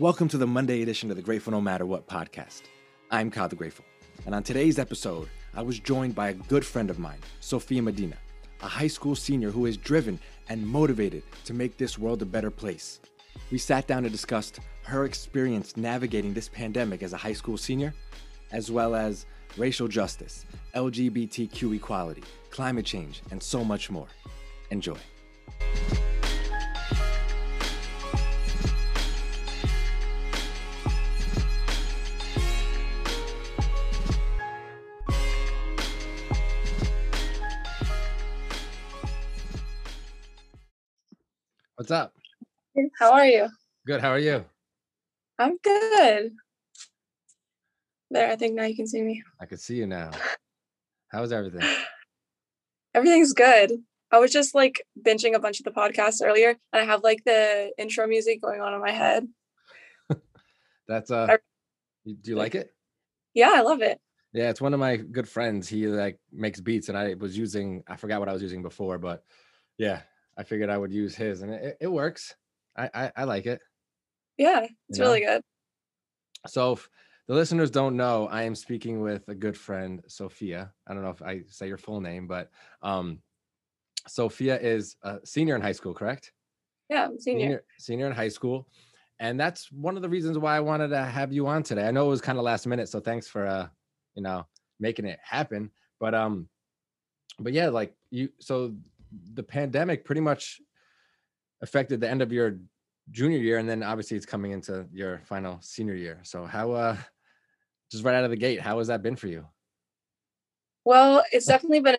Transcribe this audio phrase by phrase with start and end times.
[0.00, 2.62] Welcome to the Monday edition of the Grateful No Matter What podcast.
[3.10, 3.84] I'm Kyle the Grateful,
[4.26, 8.16] and on today's episode, I was joined by a good friend of mine, Sophia Medina,
[8.62, 12.48] a high school senior who is driven and motivated to make this world a better
[12.48, 13.00] place.
[13.50, 17.92] We sat down and discussed her experience navigating this pandemic as a high school senior,
[18.52, 19.26] as well as
[19.56, 20.46] racial justice,
[20.76, 24.06] LGBTQ equality, climate change, and so much more.
[24.70, 24.98] Enjoy.
[41.88, 42.12] What's up?
[42.98, 43.48] How are you?
[43.86, 44.02] Good.
[44.02, 44.44] How are you?
[45.38, 46.32] I'm good.
[48.10, 49.22] There, I think now you can see me.
[49.40, 50.10] I can see you now.
[51.08, 51.66] How's everything?
[52.94, 53.72] Everything's good.
[54.12, 57.24] I was just like binging a bunch of the podcasts earlier, and I have like
[57.24, 59.26] the intro music going on in my head.
[60.88, 61.38] That's uh,
[62.04, 62.70] do you like it?
[63.32, 63.98] Yeah, I love it.
[64.34, 65.66] Yeah, it's one of my good friends.
[65.66, 68.98] He like makes beats, and I was using I forgot what I was using before,
[68.98, 69.24] but
[69.78, 70.02] yeah,
[70.38, 72.34] I figured I would use his, and it, it works.
[72.76, 73.60] I, I I like it.
[74.36, 75.10] Yeah, it's You know?
[75.10, 75.42] really good.
[76.46, 76.88] So, if
[77.26, 80.72] the listeners don't know, I am speaking with a good friend, Sophia.
[80.86, 82.50] I don't know if I say your full name, but
[82.82, 83.18] um,
[84.06, 86.32] Sophia is a senior in high school, correct?
[86.88, 87.40] Yeah, senior.
[87.40, 88.68] senior senior in high school
[89.20, 91.90] and that's one of the reasons why i wanted to have you on today i
[91.90, 93.66] know it was kind of last minute so thanks for uh
[94.14, 94.46] you know
[94.80, 96.48] making it happen but um
[97.38, 98.74] but yeah like you so
[99.34, 100.60] the pandemic pretty much
[101.62, 102.58] affected the end of your
[103.10, 106.96] junior year and then obviously it's coming into your final senior year so how uh
[107.90, 109.46] just right out of the gate how has that been for you
[110.84, 111.96] Well, it's definitely been.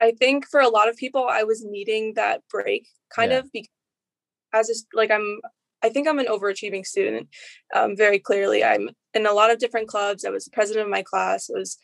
[0.00, 3.38] I think for a lot of people, I was needing that break, kind Yeah.
[3.38, 3.68] of, because
[4.52, 5.40] as a, like I'm.
[5.84, 7.28] I think I'm an overachieving student.
[7.74, 10.24] Um, very clearly, I'm in a lot of different clubs.
[10.24, 11.50] I was the president of my class.
[11.50, 11.78] I was,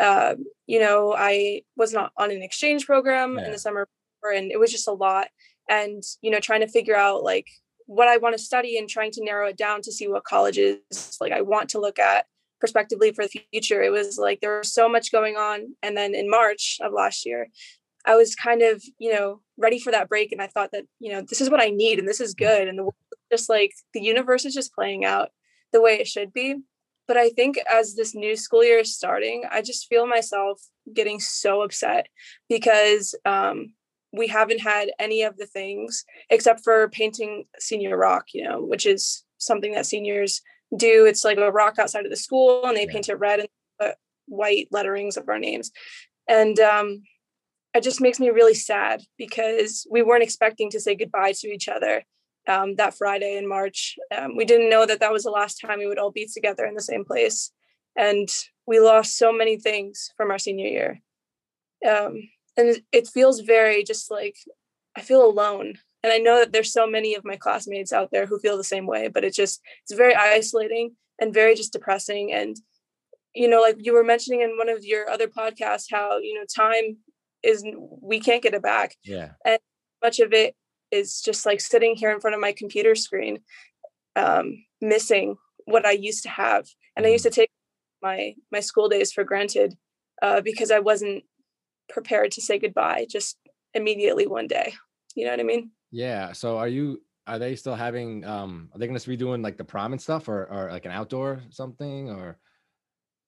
[0.00, 3.88] um, you know, I was not on an exchange program in the summer,
[4.30, 5.28] and it was just a lot.
[5.68, 7.46] And you know, trying to figure out like
[7.86, 11.16] what I want to study and trying to narrow it down to see what colleges
[11.20, 12.26] like I want to look at
[12.60, 13.82] prospectively for the future.
[13.82, 15.74] It was like there was so much going on.
[15.82, 17.48] And then in March of last year,
[18.04, 20.32] I was kind of, you know, ready for that break.
[20.32, 22.68] And I thought that, you know, this is what I need and this is good.
[22.68, 22.94] And the world
[23.30, 25.30] just like the universe is just playing out
[25.72, 26.56] the way it should be.
[27.06, 30.60] But I think as this new school year is starting, I just feel myself
[30.92, 32.06] getting so upset
[32.48, 33.72] because um,
[34.18, 38.84] we haven't had any of the things except for painting senior rock, you know, which
[38.84, 40.42] is something that seniors
[40.76, 41.06] do.
[41.06, 42.92] It's like a rock outside of the school and they Yeah.
[42.92, 43.48] paint it red and
[43.80, 43.94] put
[44.26, 45.70] white letterings of our names.
[46.28, 47.02] And um,
[47.74, 51.68] it just makes me really sad because we weren't expecting to say goodbye to each
[51.68, 52.04] other
[52.46, 53.96] um, that Friday in March.
[54.16, 56.64] Um, we didn't know that that was the last time we would all be together
[56.66, 57.52] in the same place.
[57.96, 58.28] And
[58.66, 61.00] we lost so many things from our senior year.
[61.88, 64.36] Um, and it- feels very just like
[64.96, 65.78] I feel alone.
[66.02, 68.64] And I know that there's so many of my classmates out there who feel the
[68.64, 72.32] same way, but it just it's very isolating and very just depressing.
[72.32, 72.56] And
[73.34, 76.44] you know, like you were mentioning in one of your other podcasts, how you know
[76.64, 76.98] time
[77.42, 77.64] is
[78.02, 78.96] we can't get it back.
[79.04, 79.32] yeah
[80.02, 80.54] Much of it
[80.90, 83.40] is just like sitting here in front of my computer screen,
[84.16, 86.66] um, missing what I used to have.
[86.96, 87.50] And I used to take
[88.02, 89.74] my my school days for granted
[90.22, 91.24] uh, because I wasn't
[91.88, 93.38] prepared to say goodbye just
[93.74, 94.74] immediately one day.
[95.14, 95.70] You know what I mean?
[95.90, 99.40] yeah so are you are they still having um are they going to be doing
[99.40, 102.38] like the prom and stuff or or like an outdoor something or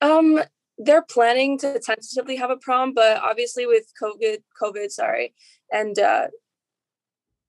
[0.03, 0.41] Um,
[0.79, 5.35] they're planning to tentatively have a prom, but obviously with COVID, COVID, sorry,
[5.73, 6.29] and uh,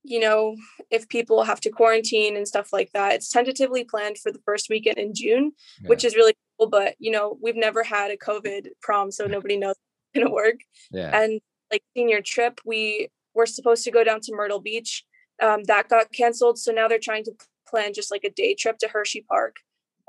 [0.03, 0.55] you know,
[0.89, 4.69] if people have to quarantine and stuff like that, it's tentatively planned for the first
[4.69, 5.51] weekend in June,
[5.85, 6.67] which is really cool.
[6.69, 9.75] But you know, we've never had a COVID prom, so nobody knows
[10.13, 10.55] it's gonna work.
[10.91, 11.41] yeah And
[11.71, 15.05] like senior trip, we were supposed to go down to Myrtle Beach.
[15.41, 17.31] Um, that got canceled, so now they're trying to
[17.67, 19.55] plan just like a day trip to Hershey Park.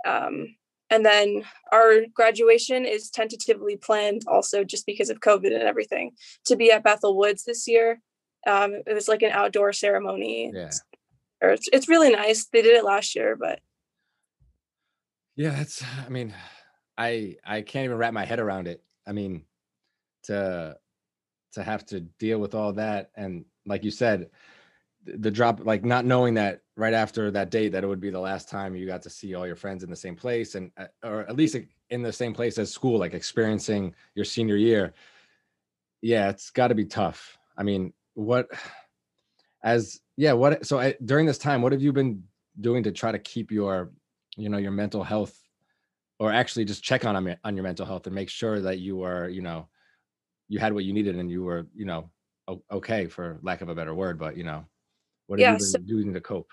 [0.07, 0.57] Um,
[0.91, 6.11] and then our graduation is tentatively planned also just because of COVID and everything
[6.45, 8.01] to be at Bethel Woods this year.
[8.47, 10.51] Um, it was like an outdoor ceremony.
[10.53, 10.71] yeah
[11.41, 12.47] Or It's, it's really nice.
[12.53, 13.61] They did it last year, but
[15.35, 16.35] Yeah, that's I mean,
[16.99, 18.83] I I can't even wrap my head around it.
[19.07, 19.45] I mean,
[20.25, 20.77] to
[21.53, 24.31] to have to deal with all that and like you said,
[25.05, 28.21] the drop like not knowing that right after that date that it would be the
[28.21, 30.87] last time you got to see all your friends in the same place and uh,
[31.03, 31.57] or at least
[31.91, 34.95] in the same place as school like experiencing your senior year.
[36.03, 37.37] Yeah, it's got to be tough.
[37.57, 38.49] I mean, what
[39.65, 42.23] as yeah, what so I, during this time what have you been
[42.61, 43.91] doing to try to keep your
[44.37, 45.37] you know, your mental health
[46.19, 49.29] or actually just check on on your mental health and make sure that you are
[49.29, 49.69] you know,
[50.53, 52.11] you had what you needed and you were, you know,
[52.71, 54.67] okay for lack of a better word, but you know,
[55.27, 56.51] what are yeah, you so, doing to cope?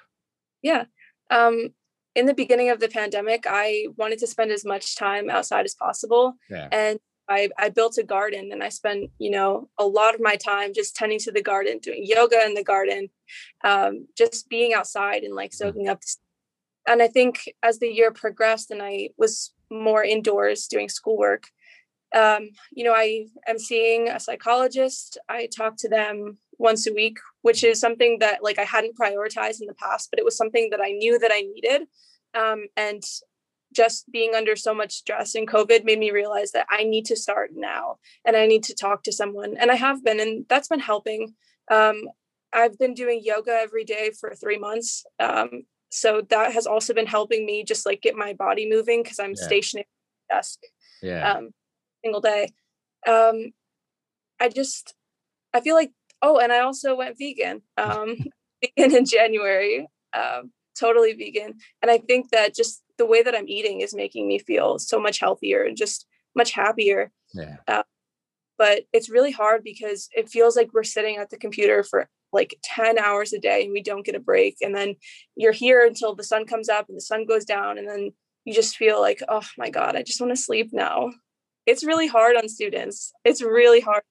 [0.61, 0.85] Yeah.
[1.29, 1.73] Um,
[2.15, 5.75] in the beginning of the pandemic, I wanted to spend as much time outside as
[5.75, 6.35] possible.
[6.49, 6.69] Yeah.
[6.71, 6.97] And
[7.27, 10.73] I, I built a garden and I spent, you know, a lot of my time
[10.73, 13.09] just tending to the garden, doing yoga in the garden,
[13.65, 15.67] um, just being outside and like mm-hmm.
[15.67, 15.99] soaking up.
[16.87, 21.47] And I think as the year progressed and I was more indoors doing schoolwork,
[22.15, 25.17] um, you know, I am seeing a psychologist.
[25.27, 29.61] I talk to them once a week, which is something that like I hadn't prioritized
[29.61, 31.83] in the past, but it was something that I knew that I needed.
[32.33, 33.03] Um, and
[33.75, 37.15] just being under so much stress and COVID made me realize that I need to
[37.15, 39.57] start now and I need to talk to someone.
[39.57, 41.35] And I have been, and that's been helping.
[41.69, 42.06] Um,
[42.51, 45.06] I've been doing yoga every day for three months.
[45.19, 49.19] Um, so that has also been helping me just like get my body moving because
[49.19, 49.45] I'm yeah.
[49.45, 49.88] stationary
[50.29, 50.59] at desk
[51.01, 51.33] yeah.
[51.33, 51.50] um,
[52.03, 52.49] single day.
[53.07, 53.51] Um,
[54.39, 54.93] I just,
[55.53, 55.91] I feel like,
[56.21, 58.15] oh, and I also went vegan, um,
[58.77, 61.55] vegan in January, um, totally vegan.
[61.81, 64.99] And I think that just the way that I'm eating is making me feel so
[64.99, 66.05] much healthier and just
[66.35, 67.11] much happier.
[67.33, 67.57] Yeah.
[67.67, 67.83] Uh,
[68.57, 72.55] but it's really hard because it feels like we're sitting at the computer for like
[72.63, 74.57] 10 hours a day and we don't get a break.
[74.61, 74.95] And then
[75.35, 77.77] you're here until the sun comes up and the sun goes down.
[77.77, 78.11] And then
[78.45, 81.11] you just feel like, oh my God, I just want to sleep now.
[81.69, 83.13] It's really hard on students.
[83.24, 84.01] It's really hard.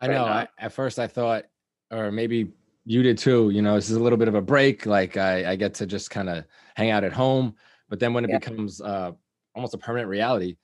[0.00, 0.24] I know.
[0.24, 1.44] I, at first, I thought,
[1.90, 2.52] or maybe
[2.84, 4.84] you did too, you know, this is a little bit of a break.
[4.84, 7.54] Like I, I get to just kind of hang out at home.
[7.88, 8.38] But then when it yeah.
[8.38, 9.12] becomes uh,
[9.54, 10.56] almost a permanent reality,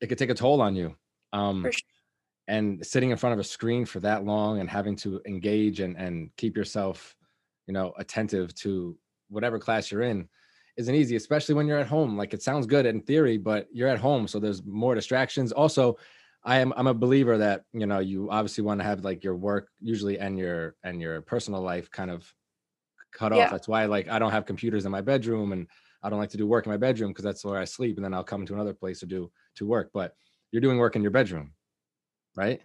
[0.00, 0.96] it could take a toll on you.
[1.32, 1.72] Um, sure.
[2.48, 5.96] And sitting in front of a screen for that long and having to engage and,
[5.96, 7.14] and keep yourself,
[7.66, 8.96] you know, attentive to
[9.28, 10.28] whatever class you're in
[10.76, 12.16] isn't easy, especially when you're at home.
[12.16, 15.52] Like it sounds good in theory, but you're at home, so there's more distractions.
[15.52, 15.96] Also,
[16.44, 19.36] I am I'm a believer that you know you obviously want to have like your
[19.36, 22.30] work usually and your and your personal life kind of
[23.12, 23.44] cut yeah.
[23.44, 23.50] off.
[23.50, 25.66] That's why like I don't have computers in my bedroom and
[26.02, 28.04] I don't like to do work in my bedroom because that's where I sleep, and
[28.04, 29.90] then I'll come to another place to do to work.
[29.92, 30.14] But
[30.52, 31.52] you're doing work in your bedroom,
[32.36, 32.60] right?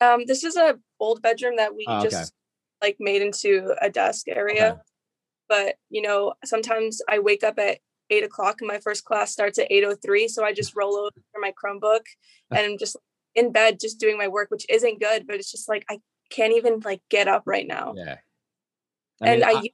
[0.00, 2.32] Um, this is a old bedroom that we oh, just
[2.80, 4.72] like made into a desk area.
[4.72, 4.80] Okay.
[5.48, 7.78] But you know, sometimes I wake up at
[8.10, 11.52] eight o'clock and my first class starts at 8.03 so i just roll over my
[11.52, 12.00] chromebook
[12.50, 12.96] and i'm just
[13.34, 15.98] in bed just doing my work which isn't good but it's just like i
[16.30, 18.16] can't even like get up right now yeah
[19.20, 19.70] I and mean, I, I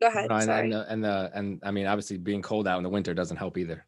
[0.00, 0.30] Go ahead.
[0.30, 3.14] and, and, the, and the and I mean, obviously, being cold out in the winter
[3.14, 3.84] doesn't help either.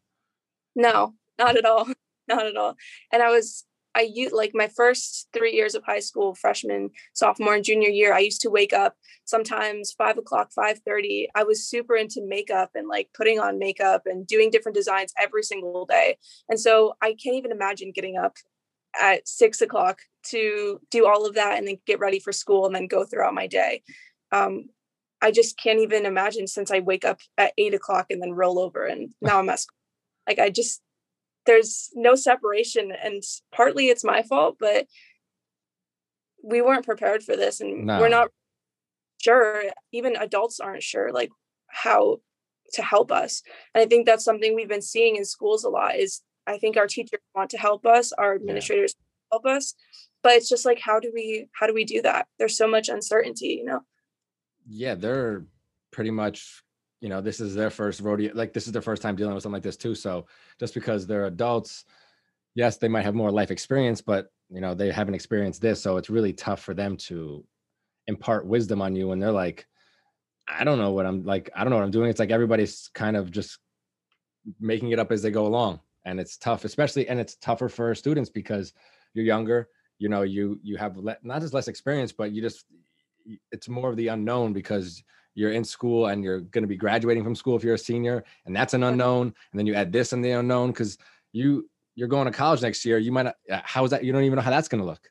[0.75, 1.87] No, not at all,
[2.27, 2.75] not at all.
[3.11, 3.65] And I was
[3.95, 8.13] I used like my first three years of high school, freshman, sophomore, and junior year.
[8.13, 8.95] I used to wake up
[9.25, 11.27] sometimes five o'clock, five thirty.
[11.35, 15.43] I was super into makeup and like putting on makeup and doing different designs every
[15.43, 16.17] single day.
[16.49, 18.35] And so I can't even imagine getting up
[18.99, 22.75] at six o'clock to do all of that and then get ready for school and
[22.75, 23.83] then go throughout my day.
[24.31, 24.69] Um,
[25.21, 28.59] I just can't even imagine since I wake up at eight o'clock and then roll
[28.59, 29.77] over and now I'm at school.
[30.27, 30.81] Like I just
[31.45, 34.87] there's no separation and partly it's my fault, but
[36.43, 37.99] we weren't prepared for this and no.
[37.99, 38.29] we're not
[39.21, 39.63] sure.
[39.91, 41.29] Even adults aren't sure like
[41.67, 42.17] how
[42.73, 43.43] to help us.
[43.73, 46.77] And I think that's something we've been seeing in schools a lot is I think
[46.77, 49.37] our teachers want to help us, our administrators yeah.
[49.37, 49.75] help us,
[50.23, 52.27] but it's just like how do we how do we do that?
[52.39, 53.81] There's so much uncertainty, you know
[54.67, 55.45] yeah, they're
[55.91, 56.63] pretty much,
[57.01, 58.31] you know, this is their first rodeo.
[58.33, 59.95] Like this is their first time dealing with something like this too.
[59.95, 60.27] So
[60.59, 61.83] just because they're adults,
[62.55, 65.81] yes, they might have more life experience, but you know, they haven't experienced this.
[65.81, 67.43] So it's really tough for them to
[68.07, 69.65] impart wisdom on you when they're like,
[70.47, 72.09] I don't know what I'm like, I don't know what I'm doing.
[72.09, 73.57] It's like everybody's kind of just
[74.59, 75.79] making it up as they go along.
[76.05, 78.73] And it's tough, especially, and it's tougher for students because
[79.13, 82.65] you're younger, you know, you you have le- not just less experience, but you just
[83.51, 87.23] it's more of the unknown because you're in school and you're going to be graduating
[87.23, 90.13] from school if you're a senior and that's an unknown and then you add this
[90.13, 90.97] and the unknown because
[91.31, 94.11] you you're going to college next year you might not uh, how is that you
[94.11, 95.09] don't even know how that's going to look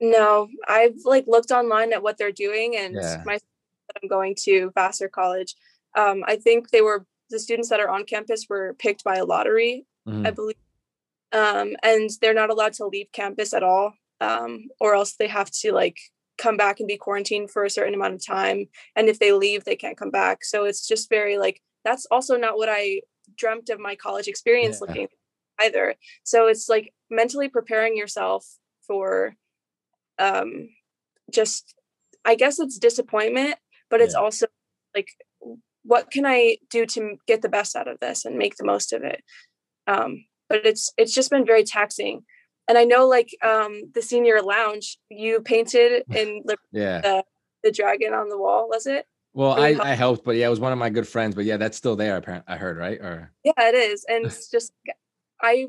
[0.00, 3.22] no i've like looked online at what they're doing and yeah.
[3.24, 3.38] my
[4.02, 5.54] i'm going to vassar college
[5.96, 9.24] um, i think they were the students that are on campus were picked by a
[9.24, 10.26] lottery mm-hmm.
[10.26, 10.56] i believe
[11.32, 15.50] um, and they're not allowed to leave campus at all um, or else they have
[15.50, 15.96] to like
[16.40, 18.66] come back and be quarantined for a certain amount of time
[18.96, 22.36] and if they leave they can't come back so it's just very like that's also
[22.36, 23.00] not what i
[23.36, 24.86] dreamt of my college experience yeah.
[24.86, 25.08] looking
[25.60, 25.94] either
[26.24, 28.46] so it's like mentally preparing yourself
[28.86, 29.34] for
[30.18, 30.68] um
[31.30, 31.74] just
[32.24, 33.56] i guess it's disappointment
[33.90, 34.20] but it's yeah.
[34.20, 34.46] also
[34.94, 35.08] like
[35.82, 38.92] what can I do to get the best out of this and make the most
[38.92, 39.22] of it?
[39.86, 42.22] Um, but it's it's just been very taxing.
[42.70, 47.24] And I know like um, the senior lounge, you painted in yeah the,
[47.64, 49.06] the dragon on the wall, was it?
[49.32, 51.34] Well, I, I helped, but yeah, it was one of my good friends.
[51.34, 52.16] But yeah, that's still there.
[52.16, 54.72] Apparently, I heard right or yeah, it is, and it's just
[55.42, 55.66] I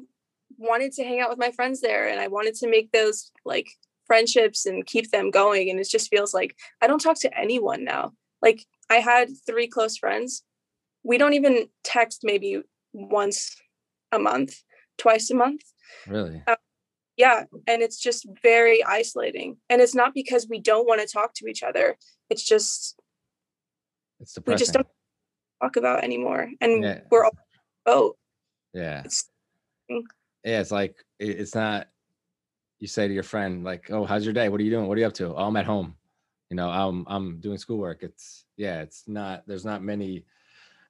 [0.57, 3.67] wanted to hang out with my friends there, and I wanted to make those like
[4.05, 5.71] friendships and keep them going.
[5.71, 8.13] And it just feels like I don't talk to anyone now.
[8.43, 10.43] Like I had three close friends.
[11.01, 12.61] We don't even text maybe
[12.93, 13.55] once
[14.11, 14.61] a month,
[14.99, 15.63] twice a month.
[16.07, 16.43] Really?
[16.45, 16.57] Uh,
[17.21, 19.57] yeah, and it's just very isolating.
[19.69, 21.95] And it's not because we don't want to talk to each other.
[22.31, 22.99] It's just
[24.19, 24.55] it's depressing.
[24.55, 24.87] We just don't
[25.61, 27.01] talk about anymore, and yeah.
[27.11, 27.37] we're all
[27.85, 28.15] oh
[28.73, 29.03] yeah.
[29.05, 29.29] It's,
[29.91, 30.01] mm.
[30.43, 31.89] yeah, it's like it's not.
[32.79, 34.49] You say to your friend like, "Oh, how's your day?
[34.49, 34.87] What are you doing?
[34.87, 35.35] What are you up to?
[35.35, 35.93] Oh, I'm at home.
[36.49, 39.43] You know, I'm I'm doing schoolwork." It's yeah, it's not.
[39.45, 40.25] There's not many.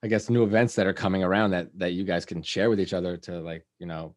[0.02, 2.80] I guess new events that are coming around that that you guys can share with
[2.80, 4.14] each other to like you know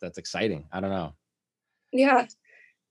[0.00, 0.66] that's exciting.
[0.72, 1.14] I don't know.
[1.92, 2.26] Yeah.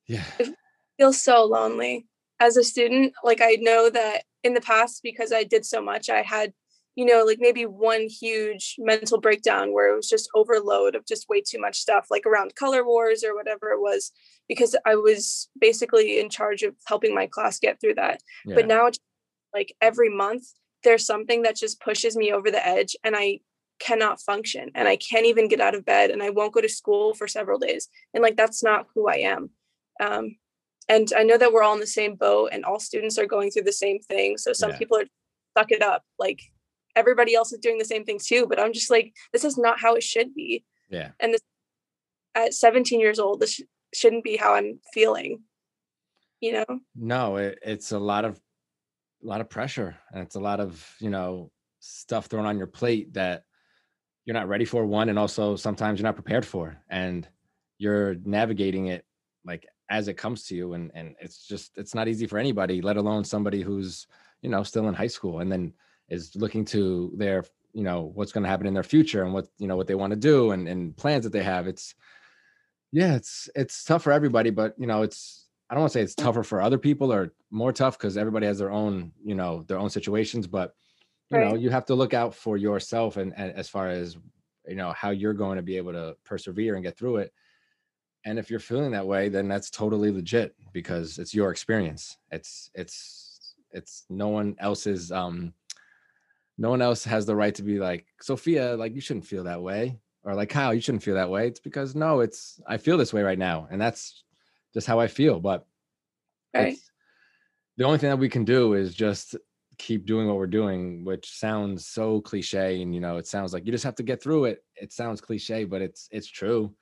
[0.08, 0.24] Yeah.
[0.40, 0.56] It
[0.98, 2.08] feels so lonely
[2.40, 3.14] as a student.
[3.24, 6.54] Like I know that in the past because I did so much, I had,
[6.96, 11.30] you know, like maybe one huge mental breakdown where it was just overload of just
[11.30, 14.12] way too much stuff, like around color wars or whatever it was,
[14.48, 18.22] because I was basically in charge of helping my class get through that.
[18.46, 18.56] Yeah.
[18.56, 18.90] But now,
[19.54, 20.44] like every month,
[20.84, 23.40] there's something that just pushes me over the edge and I
[23.80, 26.70] cannot function and I can't even get out of bed and I won't go to
[26.70, 27.90] school for several days.
[28.14, 29.50] And like, that's not who I am.
[30.00, 30.38] Um,
[30.90, 33.52] and i know that we're all in the same boat and all students are going
[33.52, 34.78] through the same thing so some yeah.
[34.78, 35.06] people are
[35.58, 36.42] suck it up like
[36.96, 39.80] everybody else is doing the same thing too but i'm just like this is not
[39.80, 41.42] how it should be yeah and this
[42.36, 43.62] at 17 years old this sh-
[43.94, 45.42] shouldn't be how i'm feeling
[46.40, 46.66] you know
[46.96, 48.40] no it, it's a lot of
[49.24, 52.68] a lot of pressure and it's a lot of you know stuff thrown on your
[52.68, 53.44] plate that
[54.28, 57.28] you're not ready for one and also sometimes you're not prepared for and
[57.80, 59.06] you're navigating it
[59.46, 62.82] like as it comes to you and and it's just it's not easy for anybody
[62.82, 64.06] let alone somebody who's
[64.42, 65.74] you know still in high school and then
[66.10, 69.48] is looking to their you know what's going to happen in their future and what
[69.58, 71.68] you know what they want to do and and plans that they have.
[71.68, 71.96] It's
[72.92, 76.02] yeah it's it's tough for everybody but you know it's i don't want to say
[76.02, 79.64] it's tougher for other people or more tough because everybody has their own you know
[79.68, 80.74] their own situations but
[81.30, 81.48] you right.
[81.48, 84.18] know you have to look out for yourself and, and as far as
[84.68, 87.34] you know how you're going to be able to persevere and get through it
[88.26, 92.70] and if you're feeling that way then that's totally legit because it's your experience it's
[92.76, 95.54] it's it's no one else's um
[96.58, 99.62] no one else has the right to be like sophia like you shouldn't feel that
[99.62, 102.98] way or like kyle you shouldn't feel that way it's because no it's i feel
[102.98, 104.24] this way right now and that's
[104.74, 105.66] just how i feel but
[106.54, 106.78] right.
[107.78, 109.36] the only thing that we can do is just
[109.78, 113.66] keep doing what we're doing which sounds so cliche and you know it sounds like
[113.66, 116.74] you just have to get through it it sounds cliche but it's it's true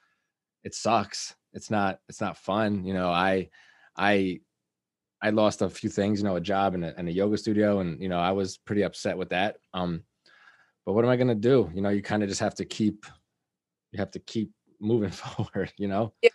[0.65, 1.35] it sucks.
[1.53, 2.83] It's not it's not fun.
[2.83, 3.49] You know, I
[3.95, 4.41] I
[5.21, 7.79] I lost a few things, you know, a job in a, in a yoga studio,
[7.79, 9.57] and you know, I was pretty upset with that.
[9.73, 10.03] Um,
[10.85, 11.71] but what am I gonna do?
[11.73, 13.05] You know, you kind of just have to keep
[13.91, 16.13] you have to keep moving forward, you know?
[16.21, 16.31] Yeah.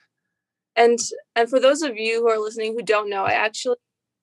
[0.77, 0.99] And
[1.37, 3.77] and for those of you who are listening who don't know, I actually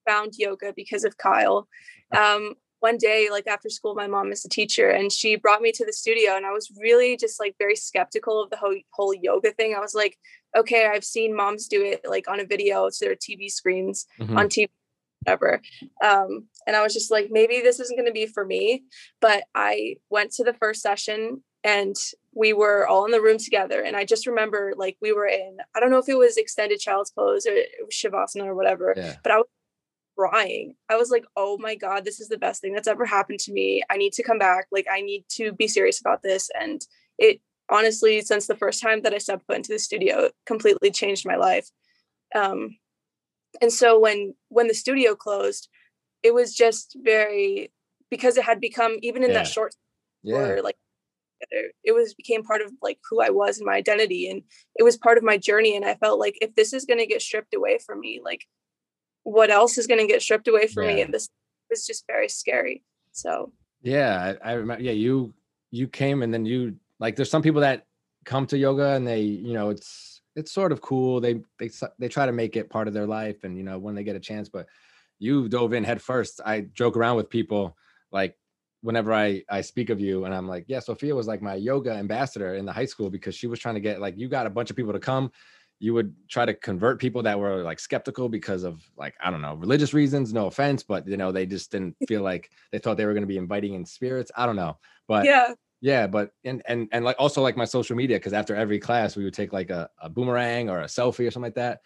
[0.07, 1.67] found yoga because of Kyle.
[2.15, 5.71] Um, one day like after school my mom is a teacher and she brought me
[5.71, 9.13] to the studio and i was really just like very skeptical of the whole, whole
[9.13, 10.17] yoga thing i was like
[10.55, 14.37] okay i've seen moms do it like on a video to their tv screens mm-hmm.
[14.37, 14.69] on tv
[15.25, 15.61] whatever
[16.03, 18.83] um, and i was just like maybe this isn't going to be for me
[19.19, 21.95] but i went to the first session and
[22.33, 25.57] we were all in the room together and i just remember like we were in
[25.75, 27.55] i don't know if it was extended child's pose or
[27.91, 29.15] shavasana or whatever yeah.
[29.23, 29.47] but i was
[30.17, 30.75] crying.
[30.89, 33.53] I was like, oh my God, this is the best thing that's ever happened to
[33.53, 33.83] me.
[33.89, 34.67] I need to come back.
[34.71, 36.49] Like, I need to be serious about this.
[36.59, 36.81] And
[37.17, 41.25] it honestly, since the first time that I stepped foot into the studio, completely changed
[41.25, 41.67] my life.
[42.35, 42.77] Um,
[43.61, 45.69] and so when when the studio closed,
[46.23, 47.71] it was just very
[48.09, 49.39] because it had become even in yeah.
[49.39, 49.73] that short
[50.23, 50.59] yeah.
[50.63, 50.77] like
[51.83, 54.41] it was became part of like who I was and my identity and
[54.75, 57.05] it was part of my journey and I felt like if this is going to
[57.05, 58.45] get stripped away from me like
[59.27, 60.95] what else is going to get stripped away from yeah.
[60.95, 61.29] me and this
[61.69, 63.51] was just very scary so.
[63.81, 65.33] Yeah I, I remember yeah you
[65.71, 67.85] you came and then you like there's some people that
[68.25, 71.19] come to yoga and they you know it's it's sort of cool.
[71.19, 73.95] They they they try to make it part of their life and you know when
[73.95, 74.67] they get a chance but
[75.19, 77.75] you dove in head first i joke around with people
[78.11, 78.35] like
[78.81, 81.91] whenever i i speak of you and i'm like yeah sophia was like my yoga
[81.91, 84.49] ambassador in the high school because she was trying to get like you got a
[84.49, 85.31] bunch of people to come
[85.79, 89.41] you would try to convert people that were like skeptical because of like i don't
[89.41, 92.97] know religious reasons no offense but you know they just didn't feel like they thought
[92.97, 95.53] they were going to be inviting in spirits i don't know but yeah.
[95.81, 99.15] yeah but and and and like also like my social media because after every class
[99.15, 101.81] we would take like a, a boomerang or a selfie or something like that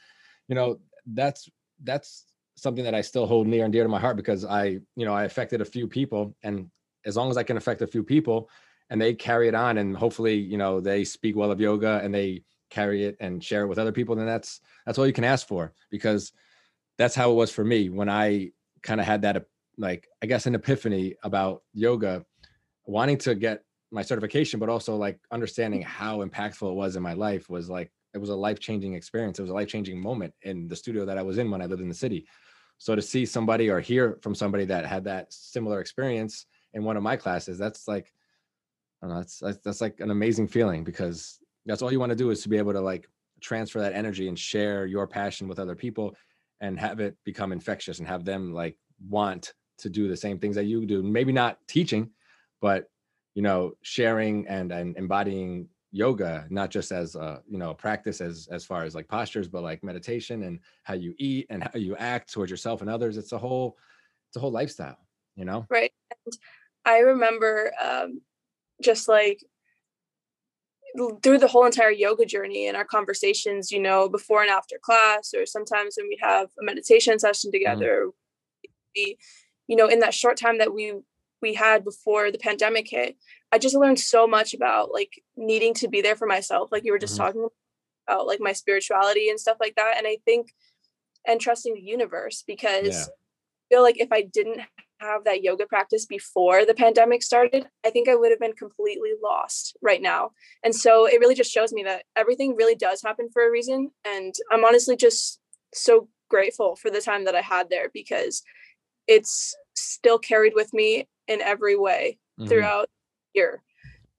[0.48, 0.80] you know
[1.14, 1.50] that's
[1.84, 5.06] that's something that i still hold near and dear to my heart because i you
[5.06, 6.70] know i affected a few people and
[7.06, 8.50] as long as i can affect a few people
[8.90, 12.14] and they carry it on and hopefully you know they speak well of yoga and
[12.14, 15.24] they carry it and share it with other people then that's that's all you can
[15.24, 16.34] ask for because
[16.98, 17.90] that's how it was for me.
[17.90, 18.51] When i
[18.82, 19.46] kind of had that
[19.78, 22.25] like i guess an epiphany about yoga
[22.86, 27.13] wanting to get my certification but also like understanding how impactful it was in my
[27.13, 29.40] life was like it was a life-changing experience.
[29.40, 31.82] It was a life-changing moment in the studio that i was in when i lived
[31.82, 32.25] in the city.
[32.78, 36.98] So to see somebody or hear from somebody that had that similar experience in one
[36.98, 38.12] of my classes that's like
[39.01, 42.12] I don't know, that's, that's that's like an amazing feeling because that's all you want
[42.12, 43.08] to do is to be able to like
[43.39, 46.15] transfer that energy and share your passion with other people
[46.60, 48.77] and have it become infectious and have them like
[49.10, 51.01] want to do the same things that you do.
[51.01, 52.10] Maybe not teaching
[52.62, 52.89] but
[53.34, 58.48] you know sharing and and embodying yoga not just as a you know practice as
[58.51, 61.98] as far as like postures but like meditation and how you eat and how you
[61.98, 63.18] act towards yourself and others.
[63.18, 63.77] It's a whole
[64.30, 64.98] it's a whole lifestyle
[65.36, 65.65] you know?
[65.70, 65.91] Right
[66.25, 66.38] and
[66.86, 68.22] i remember um
[68.82, 69.44] just like
[71.24, 75.34] through the whole entire yoga journey and our conversations, you know, before and after class,
[75.34, 77.58] or sometimes when we have a meditation session mm-hmm.
[77.58, 78.70] together, mm.
[78.96, 79.18] we,
[79.68, 80.94] you know, in that short time that we
[81.42, 83.18] we had before the pandemic hit,
[83.52, 86.92] I just learned so much about like needing to be there for myself, like you
[86.92, 87.24] were just mm-hmm.
[87.24, 87.48] talking
[88.08, 89.96] about, like my spirituality and stuff like that.
[89.98, 90.54] And I think,
[91.28, 93.04] and trusting the universe because yeah.
[93.04, 94.62] I feel like if I didn't
[95.01, 99.12] have that yoga practice before the pandemic started, I think I would have been completely
[99.22, 100.31] lost right now.
[100.63, 103.91] And so it really just shows me that everything really does happen for a reason.
[104.05, 105.39] And I'm honestly just
[105.74, 108.43] so grateful for the time that I had there because
[109.08, 112.50] it's still carried with me in every way mm-hmm.
[112.50, 112.88] throughout
[113.34, 113.63] the year.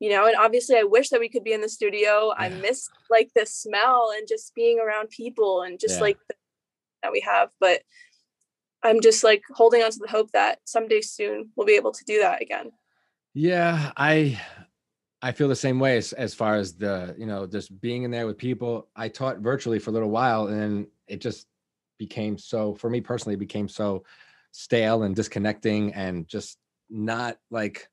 [0.01, 2.33] You know, and obviously I wish that we could be in the studio.
[2.37, 2.47] Yeah.
[2.47, 6.03] I miss like the smell and just being around people and just yeah.
[6.03, 6.35] like the,
[7.05, 7.51] that we have.
[7.61, 7.83] But
[8.83, 12.05] I'm just like holding on to the hope that someday soon we'll be able to
[12.05, 12.73] do that again.
[13.35, 14.41] Yeah, I
[15.23, 18.11] I feel the same way as as far as the, you know, just being in
[18.11, 18.89] there with people.
[18.97, 21.47] I taught virtually for a little while and it just
[21.99, 24.05] became so for me personally became so
[24.51, 26.59] stale and disconnecting and just
[26.91, 27.89] not like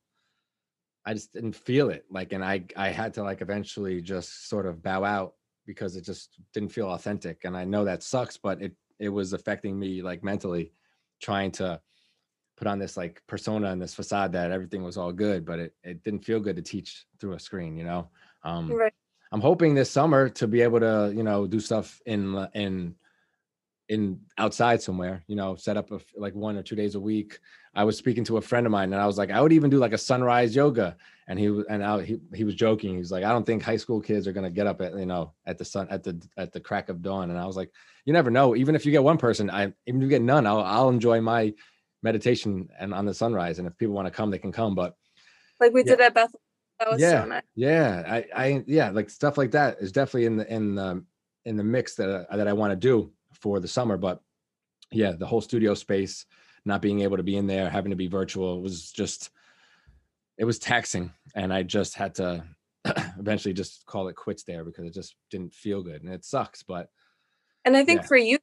[1.06, 2.06] I just didn't feel it.
[2.10, 5.36] Like and I I had to like eventually just sort of bow out
[5.68, 9.34] because it just didn't feel authentic and I know that sucks but it it was
[9.34, 10.74] affecting me like mentally
[11.20, 11.82] trying to
[12.58, 15.74] put on this like persona and this facade that everything was all good, but it,
[15.84, 18.10] it didn't feel good to teach through a screen, you know?
[18.44, 18.94] Um, right.
[19.32, 22.96] I'm hoping this summer to be able to, you know, do stuff in, in,
[23.90, 27.40] in outside somewhere, you know, set up a, like one or two days a week.
[27.74, 29.70] I was speaking to a friend of mine and I was like, I would even
[29.70, 30.96] do like a sunrise yoga.
[31.28, 32.98] And he was, and I, he, he was joking.
[32.98, 35.08] He's like, I don't think high school kids are going to get up at, you
[35.08, 37.32] know, at the sun, at the, at the crack of dawn.
[37.32, 37.72] And I was like,
[38.06, 38.56] you never know.
[38.56, 41.20] Even if you get one person, I even if you get none, I'll, I'll enjoy
[41.20, 41.54] my
[42.04, 43.60] meditation and on the sunrise.
[43.60, 44.76] And if people want to come, they can come.
[44.76, 44.96] But
[45.60, 45.96] like we yeah.
[45.96, 46.36] did at Beth.
[46.98, 47.44] yeah, so nice.
[47.56, 48.04] yeah.
[48.08, 51.04] I, I, yeah, like stuff like that is definitely in the in the
[51.46, 53.98] in the mix that uh, that I want to do for the summer.
[53.98, 54.22] But
[54.92, 56.26] yeah, the whole studio space,
[56.66, 59.30] not being able to be in there, having to be virtual was just
[60.38, 62.44] it was taxing, and I just had to
[63.20, 66.64] eventually just call it quits there because it just didn't feel good, and it sucks.
[66.64, 66.90] But
[67.66, 68.08] and I think yeah.
[68.08, 68.40] for you,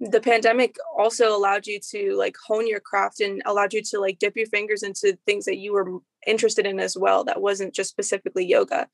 [0.00, 4.18] the pandemic also allowed you to like hone your craft and allowed you to like
[4.18, 7.24] dip your fingers into things that you were interested in as well.
[7.24, 8.88] That wasn't just specifically yoga,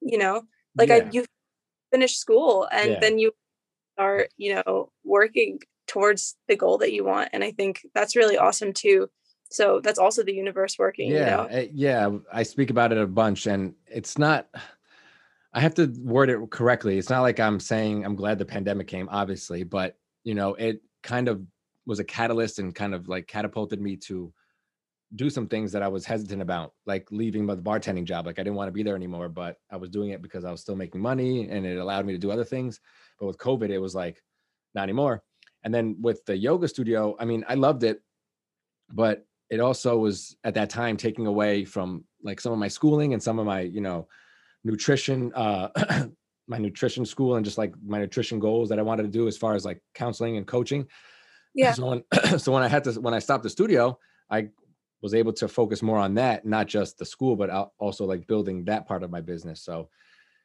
[0.00, 0.42] you know,
[0.76, 0.96] like yeah.
[0.96, 1.24] I, you
[1.92, 3.00] finished school and yeah.
[3.00, 3.32] then you
[3.94, 7.30] start, you know, working towards the goal that you want.
[7.32, 9.08] And I think that's really awesome too.
[9.50, 11.10] So that's also the universe working.
[11.10, 11.18] Yeah.
[11.18, 11.44] You know?
[11.50, 12.10] Eh, yeah.
[12.32, 14.48] I speak about it a bunch and it's not,
[15.52, 16.96] I have to word it correctly.
[16.96, 20.80] It's not like I'm saying I'm glad the pandemic came, obviously, but you know, it
[21.02, 21.42] kind of
[21.84, 24.32] was a catalyst and kind of like catapulted me to
[25.14, 28.26] do some things that I was hesitant about, like leaving the bartending job.
[28.26, 30.50] Like I didn't want to be there anymore, but I was doing it because I
[30.50, 32.80] was still making money and it allowed me to do other things.
[33.18, 34.22] But with COVID, it was like
[34.74, 35.22] not anymore.
[35.64, 38.00] And then with the yoga studio, I mean, I loved it,
[38.90, 43.12] but it also was at that time taking away from like some of my schooling
[43.12, 44.08] and some of my, you know,
[44.64, 46.06] nutrition uh
[46.48, 49.36] my nutrition school and just like my nutrition goals that I wanted to do as
[49.36, 50.86] far as like counseling and coaching.
[51.54, 51.72] Yeah.
[51.72, 52.02] So when
[52.38, 53.98] so when I had to when I stopped the studio,
[54.30, 54.48] I
[55.02, 58.64] was able to focus more on that, not just the school, but also like building
[58.64, 59.60] that part of my business.
[59.60, 59.88] So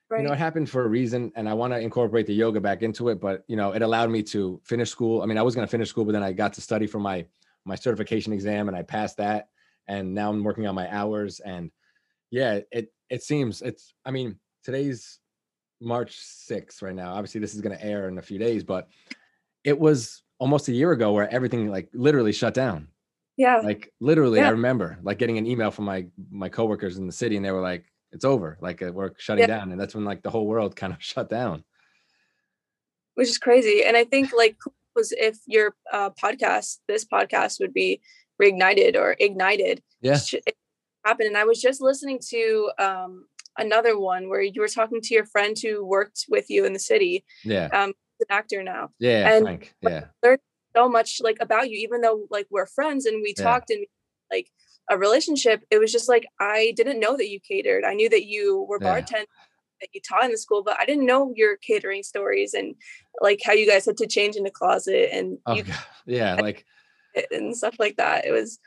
[0.09, 0.21] right.
[0.21, 2.81] you know, it happened for a reason, and I want to incorporate the yoga back
[2.81, 3.21] into it.
[3.21, 5.21] But you know, it allowed me to finish school.
[5.21, 6.99] I mean, I was going to finish school, but then I got to study for
[6.99, 7.25] my
[7.65, 9.49] my certification exam, and I passed that.
[9.87, 11.71] And now I'm working on my hours, and
[12.31, 13.93] yeah, it it seems it's.
[14.03, 15.19] I mean, today's
[15.79, 16.17] March
[16.49, 17.13] 6th right now.
[17.13, 18.89] Obviously, this is going to air in a few days, but
[19.63, 22.87] it was almost a year ago where everything like literally shut down.
[23.37, 23.61] Yeah.
[23.63, 24.47] Like literally, yeah.
[24.47, 27.51] I remember like getting an email from my my coworkers in the city, and they
[27.51, 28.57] were like, "It's over.
[28.59, 29.59] Like uh, we're shutting yeah.
[29.59, 31.63] down," and that's when like the whole world kind of shut down.
[33.13, 34.57] Which is crazy, and I think like
[34.95, 38.01] was if your uh, podcast, this podcast, would be
[38.41, 39.81] reignited or ignited.
[40.01, 40.19] Yeah.
[41.05, 43.25] Happened, and I was just listening to um
[43.57, 46.79] another one where you were talking to your friend who worked with you in the
[46.79, 47.23] city.
[47.43, 47.67] Yeah.
[47.67, 48.89] Um, an actor now.
[48.99, 49.29] Yeah.
[49.29, 49.75] And Frank.
[49.81, 50.05] Yeah.
[50.23, 50.39] Learned
[50.77, 53.43] so much like about you, even though like we're friends and we yeah.
[53.43, 53.85] talked and
[54.31, 54.47] like
[54.89, 55.63] a relationship.
[55.71, 57.83] It was just like I didn't know that you catered.
[57.83, 59.01] I knew that you were yeah.
[59.01, 59.25] bartending,
[59.81, 62.75] that you taught in the school, but I didn't know your catering stories and
[63.21, 65.63] like how you guys had to change in the closet and oh, you,
[66.05, 66.65] yeah, like
[67.31, 68.25] and stuff like that.
[68.25, 68.59] It was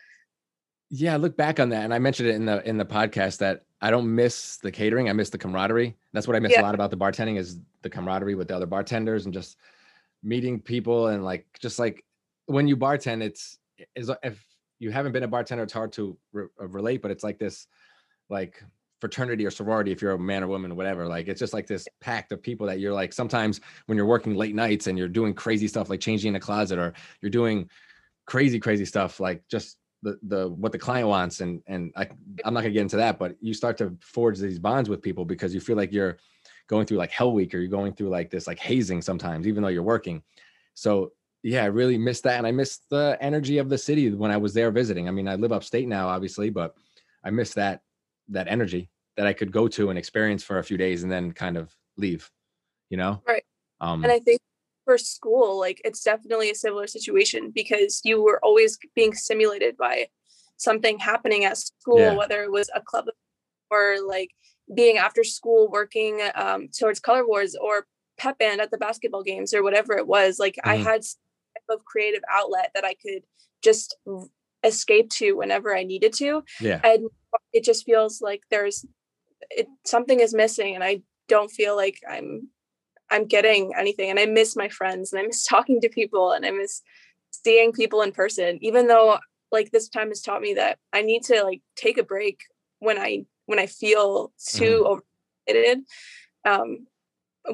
[0.92, 3.38] yeah, I look back on that and I mentioned it in the in the podcast
[3.38, 5.08] that I don't miss the catering.
[5.08, 5.96] I miss the camaraderie.
[6.12, 6.62] That's what I miss yeah.
[6.62, 9.56] a lot about the bartending is the camaraderie with the other bartenders and just
[10.22, 12.04] meeting people and like just like
[12.46, 13.58] when you bartend, it's
[13.94, 14.44] is if
[14.78, 17.66] you haven't been a bartender, it's hard to re- uh, relate, but it's like this
[18.28, 18.62] like
[19.00, 21.66] fraternity or sorority if you're a man or woman or whatever like it's just like
[21.66, 25.08] this pact of people that you're like sometimes when you're working late nights and you're
[25.08, 27.68] doing crazy stuff like changing in a closet or you're doing
[28.26, 32.08] crazy crazy stuff like just the the what the client wants and and I,
[32.44, 35.24] i'm not gonna get into that but you start to forge these bonds with people
[35.24, 36.18] because you feel like you're
[36.70, 39.62] going through like hell week or you're going through like this like hazing sometimes even
[39.62, 40.22] though you're working.
[40.74, 44.30] So yeah i really missed that and i missed the energy of the city when
[44.30, 45.08] i was there visiting.
[45.08, 46.74] I mean i live upstate now obviously but
[47.24, 47.80] i miss that
[48.28, 51.32] that energy that i could go to and experience for a few days and then
[51.32, 52.30] kind of leave
[52.90, 53.22] you know?
[53.26, 53.44] Right.
[53.80, 54.38] Um and i think
[54.90, 60.08] for school, like it's definitely a similar situation because you were always being simulated by
[60.56, 62.14] something happening at school, yeah.
[62.14, 63.06] whether it was a club
[63.70, 64.30] or like
[64.74, 67.86] being after school working um, towards color wars or
[68.18, 70.38] pep band at the basketball games or whatever it was.
[70.38, 70.70] Like mm-hmm.
[70.70, 73.22] I had type of creative outlet that I could
[73.62, 73.96] just
[74.62, 76.42] escape to whenever I needed to.
[76.60, 76.80] Yeah.
[76.84, 77.08] And
[77.52, 78.84] it just feels like there's
[79.50, 82.48] it, something is missing and I don't feel like I'm
[83.10, 84.10] I'm getting anything.
[84.10, 86.82] And I miss my friends and I miss talking to people and I miss
[87.30, 89.18] seeing people in person, even though
[89.52, 92.40] like this time has taught me that I need to like take a break
[92.78, 95.00] when I when I feel too mm.
[95.48, 95.84] overrated.
[96.44, 96.86] Um,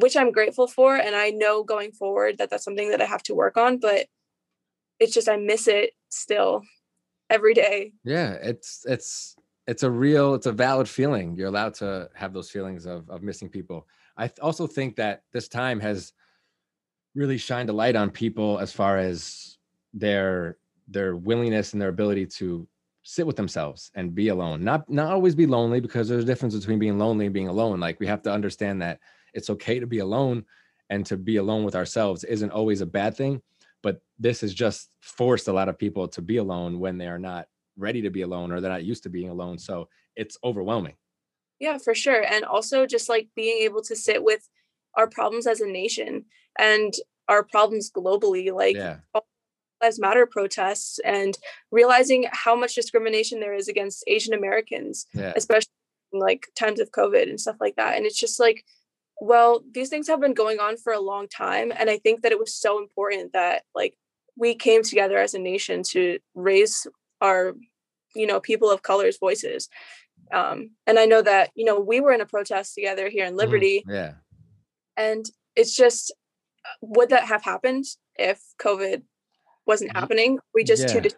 [0.01, 0.97] which I'm grateful for.
[0.97, 4.07] And I know going forward that that's something that I have to work on, but
[4.99, 6.63] it's just, I miss it still
[7.31, 7.93] every day.
[8.03, 8.33] Yeah.
[8.43, 9.37] It's, it's,
[9.69, 11.37] it's a real, it's a valid feeling.
[11.37, 13.87] You're allowed to have those feelings of, of missing people.
[14.17, 16.13] I also think that this time has
[17.15, 19.57] really shined a light on people as far as
[19.95, 22.67] their their willingness and their ability to
[23.09, 24.65] sit with themselves and be alone.
[24.65, 27.79] Not not always be lonely because there's a difference between being lonely and being alone.
[27.79, 28.99] Like we have to understand that
[29.33, 30.45] it's okay to be alone
[30.91, 33.41] and to be alone with ourselves isn't always a bad thing,
[33.81, 37.19] but this has just forced a lot of people to be alone when they are
[37.19, 39.59] not ready to be alone or they're not used to being alone.
[39.59, 40.97] So it's overwhelming.
[41.61, 42.23] Yeah, for sure.
[42.23, 44.49] And also just like being able to sit with
[44.95, 46.25] our problems as a nation
[46.59, 46.93] and
[47.29, 48.99] our problems globally, like yeah.
[49.83, 51.37] Lives Matter protests and
[51.71, 55.33] realizing how much discrimination there is against Asian Americans, yeah.
[55.37, 55.71] especially
[56.13, 57.97] in like times of COVID and stuff like that.
[57.97, 58.65] And it's just like,
[59.21, 61.73] well, these things have been going on for a long time.
[61.77, 63.95] And I think that it was so important that like
[64.37, 66.87] we came together as a nation to raise
[67.21, 67.55] our,
[68.15, 69.69] you know, people of color's voices
[70.33, 73.31] um, and I know that, you know, we were in a protest together here in
[73.31, 73.39] mm-hmm.
[73.39, 73.85] Liberty.
[73.87, 74.13] Mm, yeah.
[74.97, 76.13] And it's just,
[76.81, 77.85] would that have happened
[78.17, 79.03] if COVID
[79.67, 80.39] wasn't happening?
[80.55, 81.01] We just yeah.
[81.01, 81.11] too,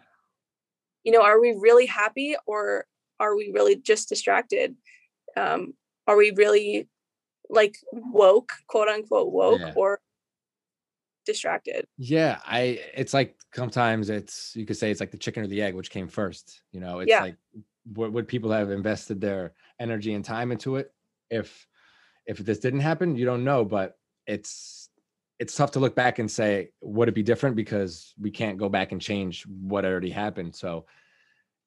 [1.03, 2.85] you know, are we really happy or
[3.19, 4.75] are we really just distracted?
[5.37, 5.73] Um,
[6.07, 6.87] are we really
[7.49, 9.73] like woke, quote unquote woke, yeah.
[9.75, 9.99] or
[11.25, 11.85] distracted?
[11.97, 12.81] Yeah, I.
[12.95, 15.91] It's like sometimes it's you could say it's like the chicken or the egg, which
[15.91, 16.61] came first.
[16.71, 17.21] You know, it's yeah.
[17.21, 17.35] like
[17.93, 20.91] would, would people have invested their energy and time into it
[21.29, 21.67] if
[22.25, 24.88] if this didn't happen you don't know but it's
[25.39, 28.69] it's tough to look back and say would it be different because we can't go
[28.69, 30.85] back and change what already happened so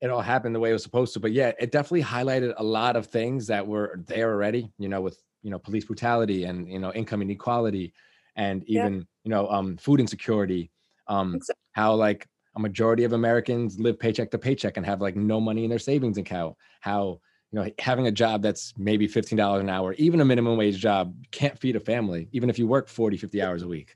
[0.01, 2.65] it all happened the way it was supposed to but yeah it definitely highlighted a
[2.65, 6.69] lot of things that were there already you know with you know police brutality and
[6.69, 7.93] you know income inequality
[8.37, 9.03] and even yeah.
[9.25, 10.71] you know um food insecurity
[11.09, 11.61] um exactly.
[11.73, 15.65] how like a majority of Americans live paycheck to paycheck and have like no money
[15.65, 16.55] in their savings account.
[16.81, 17.21] How
[17.53, 21.15] you know, having a job that's maybe $15 an hour, even a minimum wage job,
[21.31, 23.95] can't feed a family, even if you work 40, 50 hours a week.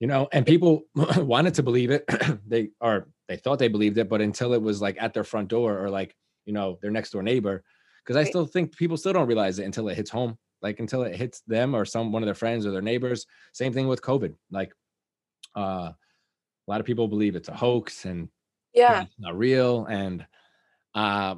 [0.00, 2.04] You know, and people wanted to believe it.
[2.46, 5.48] they are they thought they believed it, but until it was like at their front
[5.48, 7.62] door or like, you know, their next door neighbor.
[8.02, 11.02] Because I still think people still don't realize it until it hits home, like until
[11.02, 13.26] it hits them or some one of their friends or their neighbors.
[13.52, 14.34] Same thing with COVID.
[14.50, 14.72] Like
[15.56, 18.28] uh a lot of people believe it's a hoax and
[18.74, 19.84] yeah, it's not real.
[19.84, 20.26] And
[20.94, 21.36] uh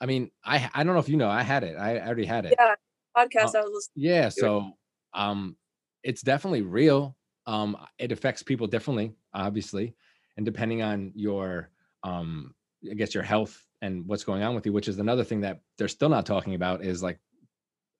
[0.00, 1.76] I mean, I I don't know if you know, I had it.
[1.76, 2.56] I already had it.
[2.58, 2.74] Yeah,
[3.16, 4.10] podcast uh, I was listening.
[4.10, 4.72] Yeah, so
[5.14, 5.56] um
[6.02, 7.16] it's definitely real.
[7.46, 9.94] Um it affects people differently, obviously,
[10.36, 11.70] and depending on your
[12.02, 12.54] um
[12.90, 15.60] I guess your health and what's going on with you, which is another thing that
[15.76, 17.18] they're still not talking about is like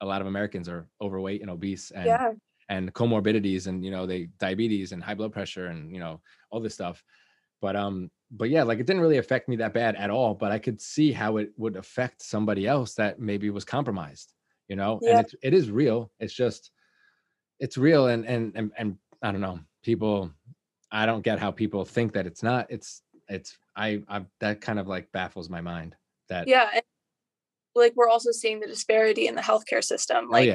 [0.01, 2.33] a lot of Americans are overweight and obese and Yeah,
[2.69, 6.61] and comorbidities and you know they diabetes and high blood pressure and you know all
[6.61, 7.03] this stuff
[7.61, 10.53] but um but yeah like it didn't really affect me that bad at all but
[10.53, 14.35] i could see how it would affect somebody else that maybe was compromised
[14.69, 15.11] you know Yeah.
[15.13, 16.71] and it's it is real it's just
[17.59, 20.31] it's real and and and, and i don't know people
[20.93, 24.79] i don't get how people think that it's not it's it's i i that kind
[24.79, 25.97] of like baffles my mind
[26.29, 26.69] that yeah.
[26.73, 26.83] And,
[27.77, 30.27] like we're also seeing the disparity in the healthcare system.
[30.29, 30.47] oh Like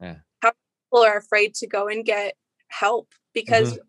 [0.00, 2.34] yeah how people are afraid to go and get
[2.68, 3.80] help because Mm-hmm.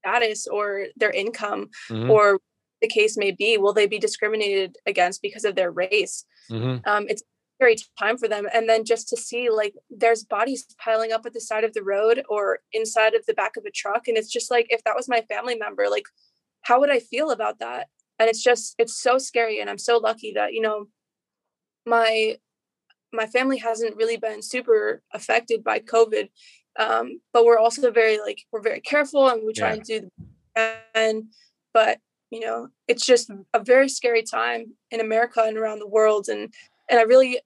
[0.00, 2.38] status or their income Mhm, or
[2.84, 6.86] the case may be will they be discriminated against because of their race mhm.
[6.86, 7.24] um, it's a
[7.56, 11.32] scary time for them and then just to see like there's bodies piling up at
[11.32, 14.30] the side of the road or inside of the back of a truck and it's
[14.30, 16.04] just like if that was my family member like
[16.62, 19.96] how would i feel about that and it's just it's so scary and i'm so
[19.96, 20.86] lucky that you know
[21.86, 22.36] my
[23.14, 26.28] my family hasn't really been super affected by covid
[26.76, 29.74] um, but we're also very like we're very careful and we try Yeah.
[29.74, 30.10] and do the
[30.94, 31.24] and
[31.72, 31.98] but
[32.34, 36.52] you know it's just a very scary time in america and around the world and
[36.90, 37.40] and i really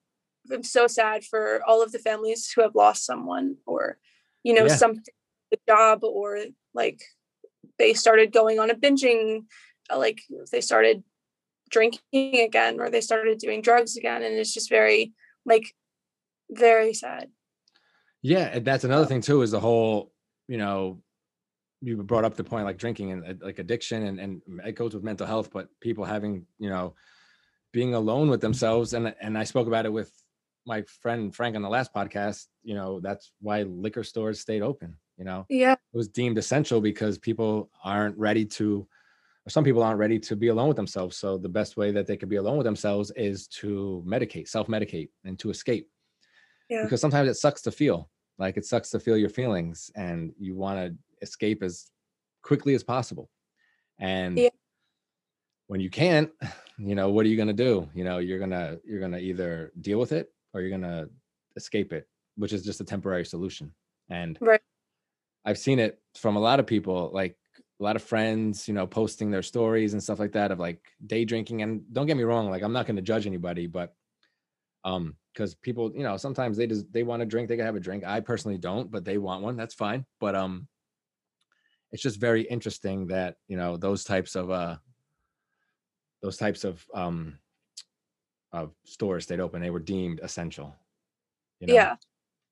[0.50, 3.98] am so sad for all of the families who have lost someone or
[4.42, 4.76] you know Yeah.
[4.76, 5.04] something
[5.50, 6.38] the job or
[6.74, 7.00] like
[7.78, 9.44] they started going on a binging
[9.90, 10.22] uh, like
[10.52, 11.02] they started
[11.70, 12.00] drinking
[12.40, 15.12] again or they started doing drugs again and it's just very
[15.44, 15.74] like
[16.50, 17.28] very sad
[18.22, 20.12] Yeah, and that's another thing too is the whole,
[20.48, 21.02] you know,
[21.80, 25.04] you brought up the point like drinking and like addiction and and it goes with
[25.04, 26.94] mental health, but people having, you know,
[27.72, 30.12] being alone with themselves and and I spoke about it with
[30.66, 34.96] my friend Frank on the last podcast, you know, that's why liquor stores stayed open,
[35.16, 35.46] you know.
[35.48, 38.86] yeah It was deemed essential because people aren't ready to
[39.46, 41.16] or some people aren't ready to be alone with themselves.
[41.16, 45.08] So the best way that they could be alone with themselves is to medicate, self-medicate
[45.24, 45.88] and to escape
[46.68, 50.32] yeah because sometimes it sucks to feel like it sucks to feel your feelings and
[50.38, 51.90] you want to escape as
[52.42, 53.30] quickly as possible.
[53.98, 54.50] And Yeah.
[55.66, 56.30] when you can't
[56.78, 57.88] you know what are you going to do?
[57.94, 60.82] You know you're going to you're going to either deal with it or you're going
[60.82, 61.08] to
[61.56, 63.72] escape it which is just a temporary solution.
[64.10, 64.60] And Right.
[65.44, 67.36] i've seen it from a lot of people like
[67.80, 70.80] a lot of friends you know posting their stories and stuff like that of like
[71.06, 71.62] day drinking.
[71.62, 73.94] And don't get me wrong like i'm not going to judge anybody but
[74.84, 77.76] um because people you know sometimes they just they want to drink they can have
[77.76, 78.04] a drink.
[78.04, 79.56] I personally don't but they want one.
[79.56, 80.04] That's fine.
[80.20, 80.66] But um
[81.92, 84.76] it's just very interesting that you know those types of uh
[86.22, 87.38] those types of um
[88.52, 90.74] of stores stayed open they were deemed essential
[91.60, 91.74] you know?
[91.74, 91.96] Yeah.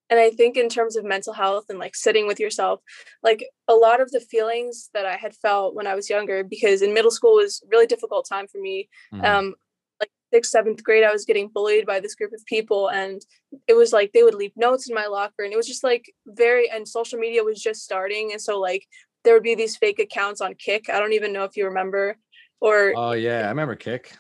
[0.08, 2.80] And I think in terms of mental health and like sitting with yourself,
[3.22, 6.80] like a lot of the feelings that I had felt when I was younger, because
[6.82, 8.88] in middle school was a really difficult time for me.
[9.12, 9.24] Mhm.
[9.24, 9.54] Um,
[9.98, 13.20] like sixth, seventh grade, I was getting bullied by this group of people, and
[13.66, 16.12] it was like they would leave notes in my locker, and it was just like
[16.26, 16.70] very.
[16.70, 18.86] And social media was just starting, and so like
[19.26, 20.88] there would be these fake accounts on Kik.
[20.88, 22.16] I don't even know if you remember,
[22.60, 24.16] or oh yeah i remember Kik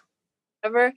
[0.62, 0.92] Ever.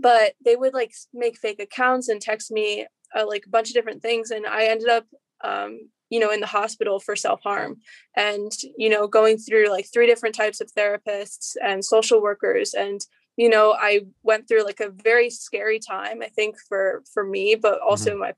[0.00, 2.86] but they would like make fake accounts and text me
[3.16, 5.06] uh, like a bunch of different things and i ended up
[5.44, 7.76] um, you know in the hospital for self-harm
[8.16, 13.00] and you know going through like three different types of therapists and social workers and
[13.36, 17.54] you know i went through like a very scary time i think for for me
[17.54, 18.32] but also my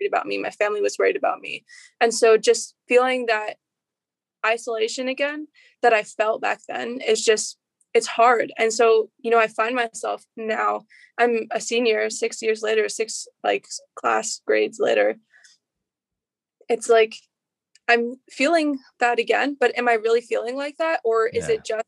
[0.00, 1.64] worried about me my family was worried about me
[2.00, 3.56] and so just feeling that
[4.46, 5.48] isolation again
[5.82, 7.58] that i felt back then is just
[7.94, 10.82] it's hard and so you know i find myself now
[11.18, 15.16] i'm a senior six years later six like class grades later
[16.68, 17.14] it's like
[17.88, 21.56] i'm feeling that again but am i really feeling like that or is Yeah.
[21.56, 21.84] it just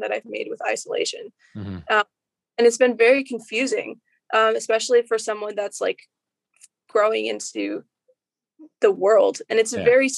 [0.00, 1.84] that i've made with isolation Mhm.
[1.88, 4.00] and it's been very confusing
[4.34, 6.00] um, especially for someone that's like
[6.88, 7.84] growing into
[8.80, 9.84] the world and it's Yeah.
[9.84, 10.08] very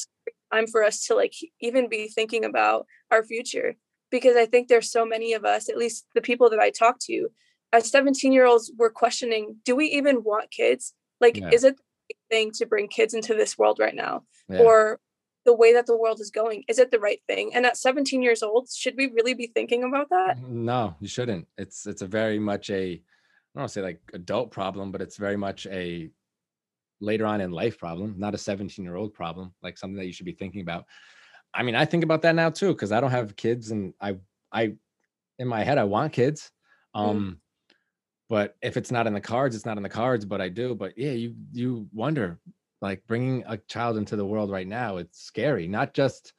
[0.53, 3.77] time for us to like even be thinking about our future
[4.11, 6.99] because i think there's so many of us at least the people that i talk
[7.01, 7.29] to
[7.73, 11.51] as 17 year olds we're questioning do we even want kids like Yeah.
[11.53, 14.61] is it the right thing to bring kids into this world right now Yeah.
[14.61, 15.01] or
[15.47, 18.23] the way that the world is going is it the right thing and at 17
[18.23, 21.47] years old should we really be thinking about that No, you shouldn't.
[21.57, 25.03] It's it's a very much a I don't want to say like adult problem, but
[25.03, 26.09] it's very much a
[27.01, 30.13] later on in life problem, not a 17 year old problem, like something that you
[30.13, 30.85] should be thinking about.
[31.53, 34.17] I mean, I think about that now too, because I don't have kids and I
[34.53, 34.75] I
[35.39, 36.51] in my head I want kids.
[36.95, 37.01] Mm.
[37.01, 37.41] Um
[38.29, 40.75] but if it's not in the cards, it's not in the cards, but I do.
[40.75, 42.39] But yeah, you you wonder
[42.81, 46.33] like bringing a child into the world right now, it's scary, not just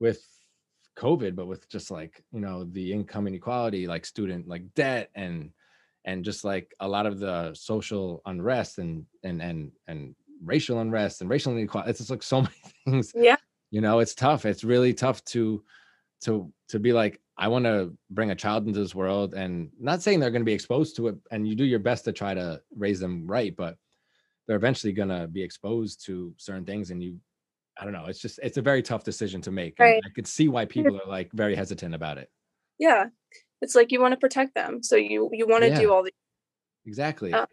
[0.00, 0.26] with
[0.98, 5.50] COVID, but with just like, you know, the income inequality, like student like debt and
[6.04, 10.14] and just like a lot of the social unrest and and and and
[10.44, 11.90] racial unrest and racial inequality.
[11.90, 13.12] It's just like so many things.
[13.14, 13.36] Yeah.
[13.70, 14.44] You know, it's tough.
[14.44, 15.62] It's really tough to
[16.22, 20.02] to to be like, I want to bring a child into this world and not
[20.02, 22.34] saying they're going to be exposed to it and you do your best to try
[22.34, 23.76] to raise them right, but
[24.46, 27.18] they're eventually going to be exposed to certain things and you
[27.76, 28.04] I don't know.
[28.06, 29.74] It's just it's a very tough decision to make.
[29.80, 30.02] and Right.
[30.06, 32.30] I could see why people are like very hesitant about it.
[32.78, 33.06] yeah
[33.64, 35.80] it's like you want to protect them so you you want to Yeah.
[35.84, 36.12] do all the
[36.86, 37.32] Exactly.
[37.32, 37.46] Uh,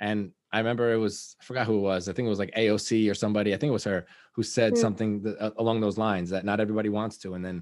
[0.00, 2.08] and I remember it was I forgot who it was.
[2.08, 3.52] I think it was like AOC or somebody.
[3.52, 4.78] I think it was her who said Mm.
[4.78, 7.34] something that, uh, along those lines that not everybody wants to.
[7.34, 7.58] And then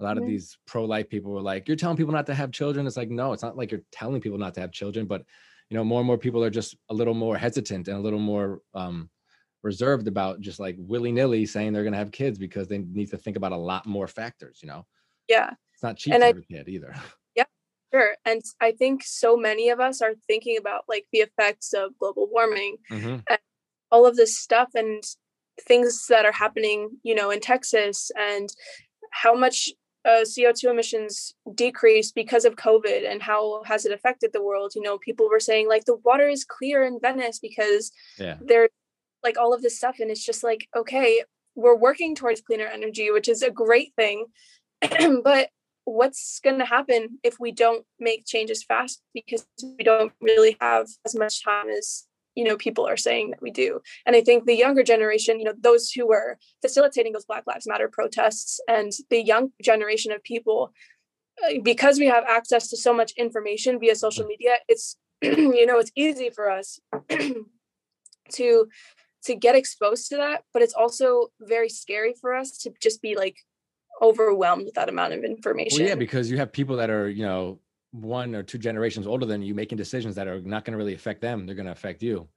[0.00, 0.28] a lot of Mhm.
[0.28, 3.32] these pro-life people were like, "You're telling people not to have children." It's like, no,
[3.34, 5.22] it's not like you're telling people not to have children, but
[5.70, 8.18] you know, more and more people are just a little more hesitant and a little
[8.32, 9.10] more um,
[9.62, 13.18] reserved about just like willy-nilly saying they're going to have kids because they need to
[13.18, 14.60] think about a lot more factors.
[14.62, 14.86] You know,
[15.28, 16.94] yeah it's not cheap And I- have a kid either.
[17.92, 21.96] sure and i think so many of us are thinking about like the effects of
[21.98, 23.22] global warming Mhm.
[23.90, 25.02] all of this stuff and
[25.66, 28.48] things that are happening, you know, in Texas and
[29.12, 29.70] how much
[30.04, 34.72] uh, CO2 emissions decreased because of COVID and how has it affected the world?
[34.76, 38.36] You know, people were saying like the water is clear in Venice because Yeah.
[38.40, 38.70] there's
[39.24, 39.96] like all of this stuff.
[40.00, 41.24] And it's just like, okay,
[41.56, 44.26] we're working towards cleaner energy, which is a great thing.
[45.24, 45.48] but
[45.94, 49.02] what's going to happen if we don't make changes fast?
[49.14, 53.42] Because we don't really have as much time as you know people are saying that
[53.42, 53.80] we do.
[54.06, 57.66] And i think the younger generation you know those who were facilitating those black lives
[57.66, 60.72] matter protests and the young generation of people
[61.44, 65.78] uh, because we have access to so much information via social media it's you know
[65.78, 66.78] it's easy for us
[68.32, 68.68] to
[69.24, 73.16] to get exposed to that but it's also very scary for us to just be
[73.16, 73.36] like
[74.00, 77.24] overwhelmed with that amount of information Well, yeah, because you have people that are, you
[77.24, 80.78] know, one or two generations older than you making decisions that are not going to
[80.78, 81.46] really affect them.
[81.46, 82.28] They're going to affect you.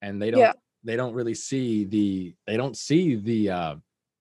[0.00, 0.52] And they don't, Yeah.
[0.84, 3.74] they don't really see the, they don't see the uh,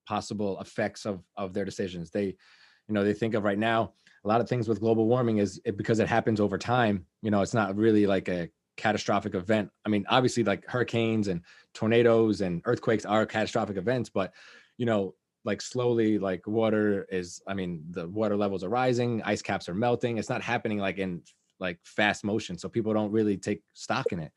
[0.07, 2.09] possible effects of, of their decisions.
[2.09, 5.37] They, you know, they think of right now, a lot of things with global warming
[5.37, 9.35] is it, because it happens over time, you know, it's not really like a catastrophic
[9.35, 9.69] event.
[9.85, 11.41] I mean, obviously like hurricanes and
[11.73, 14.33] tornadoes and earthquakes are catastrophic events, but
[14.77, 19.41] you know, like slowly like water is i mean the water levels are rising ice
[19.41, 21.21] caps are melting it's not happening like in
[21.59, 24.31] like fast motion so people don't really take stock in it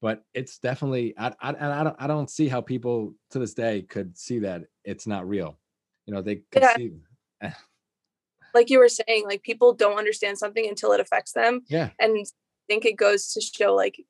[0.00, 3.54] but it's definitely i i, and I don't i don't see how people to this
[3.54, 5.58] day could see that it's not real
[6.06, 6.76] you know they could Yeah.
[6.76, 6.92] see
[8.54, 12.16] like you were saying like people don't understand something until it affects them yeah and
[12.18, 12.24] I
[12.66, 14.00] think it goes to show like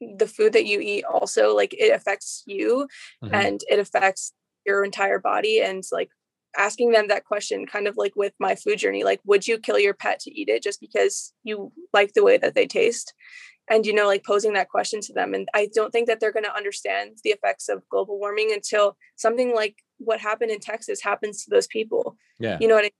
[0.00, 2.88] the food that you eat also like it affects you
[3.22, 3.32] Mhm.
[3.32, 4.32] and it affects
[4.68, 6.10] your entire body and like
[6.56, 9.78] asking them that question kind of like with my food journey like would you kill
[9.78, 13.12] your pet to eat it just because you like the way that they taste?
[13.70, 15.34] And you know like posing that question to them.
[15.34, 18.96] And i don't think that they're going to understand the effects of global warming until
[19.16, 22.16] something like what happened in texas happens to those people.
[22.38, 22.58] Yeah.
[22.60, 22.90] You know what I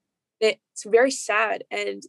[0.41, 2.03] it's very sad and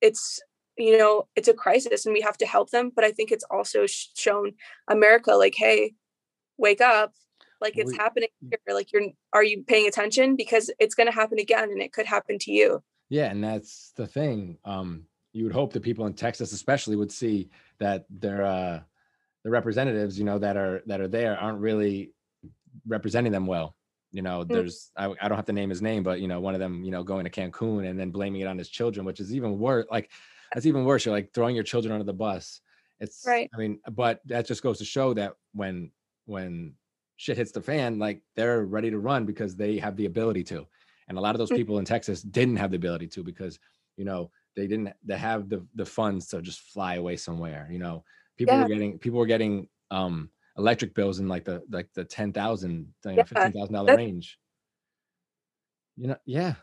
[0.00, 0.40] it's
[0.76, 3.44] you know it's a crisis and we have to help them but i think it's
[3.50, 4.52] also shown
[4.88, 5.94] america like hey
[6.58, 7.12] wake up
[7.60, 11.12] like it's We- happening here like you're are you paying attention because it's going to
[11.12, 14.58] happen again and it could happen to you Yeah, and that's the thing.
[14.64, 18.80] Um, you would hope that people in Texas, especially, would see that their uh,
[19.44, 22.12] the representatives, you know, that are that are there, aren't really
[22.86, 23.76] representing them well.
[24.12, 26.54] You know, there's I, I don't have to name his name, but you know, one
[26.54, 29.20] of them, you know, going to Cancun and then blaming it on his children, which
[29.20, 29.86] is even worse.
[29.90, 30.10] Like
[30.52, 31.04] that's even worse.
[31.04, 32.60] You're like throwing your children under the bus.
[32.98, 33.50] It's Right.
[33.54, 35.90] I mean, but that just goes to show that when
[36.24, 36.74] when
[37.16, 40.66] shit hits the fan, like they're ready to run because they have the ability to.
[41.08, 41.56] And a lot of those Mm.
[41.56, 43.58] people in Texas didn't have the ability to because,
[43.96, 47.68] you know, they didn't they have the the funds to just fly away somewhere.
[47.70, 48.04] You know,
[48.36, 48.62] people Yeah.
[48.64, 52.92] were getting people were getting um electric bills in like the like the ten thousand,
[53.04, 54.38] know, Yeah, fifteen thousand dollar range.
[55.96, 56.54] You know, yeah.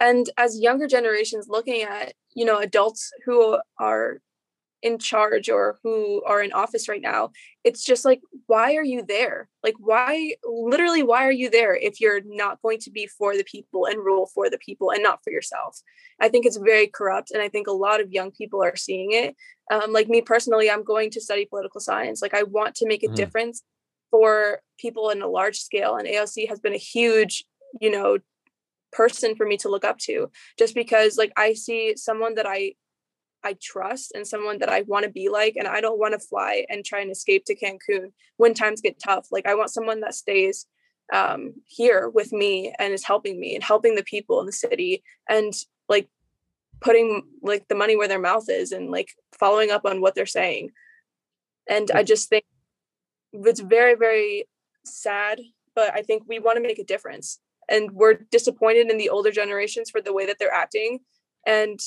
[0.00, 4.20] and as younger generations looking at you know adults who are
[4.82, 7.30] in charge or who are in office right now
[7.64, 9.48] it's just like why are you there?
[9.62, 13.44] Like why literally why are you there if you're not going to be for the
[13.44, 15.80] people and rule for the people and not for yourself?
[16.20, 19.12] I think it's very corrupt and i think a lot of young people are seeing
[19.12, 19.36] it.
[19.70, 22.22] Um, like me personally i'm going to study political science.
[22.22, 23.14] Like i want to make a mm-hmm.
[23.14, 23.62] difference
[24.10, 27.44] for people in a large scale and aoc has been a huge
[27.80, 28.18] you know
[28.90, 30.28] person for me to look up to
[30.58, 32.74] just because like i see someone that i
[33.44, 35.56] I trust and someone that I want to be like.
[35.56, 39.00] And I don't want to fly and try and escape to Cancun when times get
[39.02, 39.28] tough.
[39.30, 40.66] Like I want someone that stays
[41.12, 45.02] um, here with me and is helping me and helping the people in the city
[45.28, 45.52] and
[45.88, 46.08] like
[46.80, 50.26] putting like the money where their mouth is and like following up on what they're
[50.26, 50.70] saying.
[51.68, 52.44] And I just think
[53.32, 54.44] it's very, very
[54.84, 55.40] sad,
[55.74, 57.40] but I think we want to make a difference.
[57.68, 61.00] And we're disappointed in the older generations for the way that they're acting.
[61.46, 61.78] And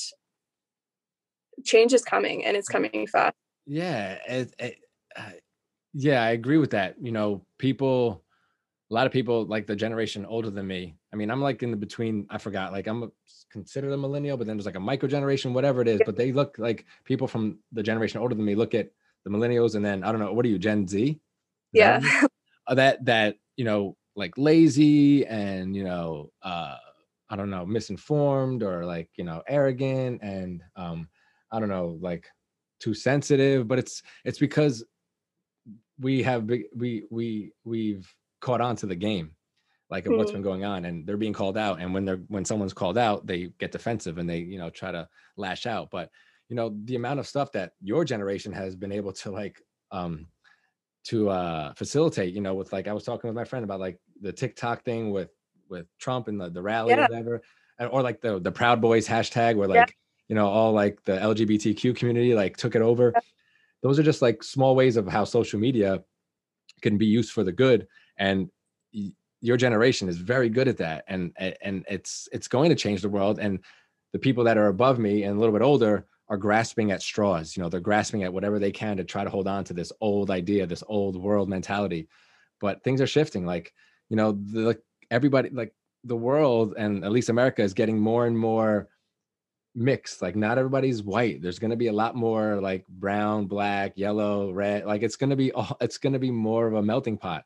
[1.64, 3.34] change is coming and it's coming fast.
[3.66, 4.18] Yeah.
[4.28, 4.76] It, it,
[5.16, 5.30] uh,
[5.94, 6.96] yeah, I agree with that.
[7.00, 8.22] You know, people,
[8.90, 10.96] a lot of people like the generation older than me.
[11.12, 13.10] I mean, I'm like in the between, I forgot, like I'm
[13.50, 16.32] considered a millennial, but then there's like a micro generation, whatever it is, but they
[16.32, 18.90] look like people from the generation older than me look at
[19.24, 21.10] the millennials and then I don't know, what are you, Gen Z?
[21.10, 21.16] Is
[21.72, 22.00] yeah.
[22.00, 22.30] That,
[22.66, 26.76] uh, that, that, you know, like lazy and, you know, uh,
[27.30, 31.08] I don't know, misinformed or like, you know, arrogant and, um,
[31.52, 32.26] I don't know, like
[32.80, 34.84] too sensitive, but it's it's because
[35.98, 39.34] we have we we we've caught on to the game
[39.90, 40.16] like mm-hmm.
[40.16, 42.98] what's been going on and they're being called out and when they're when someone's called
[42.98, 46.10] out they get defensive and they you know try to lash out but
[46.48, 50.26] you know the amount of stuff that your generation has been able to like um
[51.04, 53.98] to uh facilitate you know with like i was talking with my friend about like
[54.20, 55.30] the tiktok thing with
[55.68, 56.98] with trump and the, the rally yeah.
[56.98, 57.42] or whatever
[57.90, 59.96] or like the the proud boys hashtag where like
[60.28, 63.12] you know all like the lgbtq community like took it over.
[63.82, 66.02] Those are just like small ways of how social media
[66.80, 67.86] can be used for the good
[68.18, 68.50] and
[69.40, 73.08] your generation is very good at that and and it's it's going to change the
[73.08, 73.60] world and
[74.12, 77.56] the people that are above me and a little bit older are grasping at straws
[77.56, 79.92] you know they're grasping at whatever they can to try to hold on to this
[80.00, 82.08] old idea this old world mentality.
[82.60, 83.74] But things are shifting like
[84.08, 84.78] you know the
[85.10, 88.88] everybody like the world and at least america is getting more and more
[89.74, 93.92] mixed like not everybody's white there's going to be a lot more like brown black
[93.96, 96.82] yellow red like it's going to be all it's going to be more of a
[96.82, 97.44] melting pot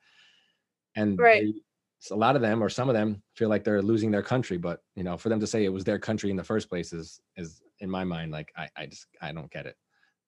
[0.95, 4.11] and right they, a lot of them or some of them feel like they're losing
[4.11, 6.45] their country but you know for them to say it was their country in the
[6.45, 9.76] first place is is in my mind like i i just i don't get it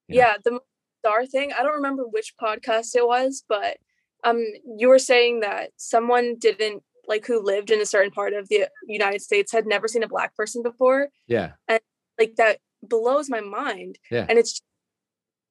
[0.08, 0.58] yeah know?
[0.58, 0.60] the
[1.00, 3.76] star thing i don't remember which podcast it was but
[4.24, 4.42] um
[4.78, 8.68] you were saying that someone didn't like who lived in a certain part of the
[8.86, 11.08] United States had never seen a black person before.
[11.26, 11.52] Yeah.
[11.66, 11.80] And
[12.20, 13.98] like that blows my mind.
[14.10, 14.26] Yeah.
[14.28, 14.60] And it's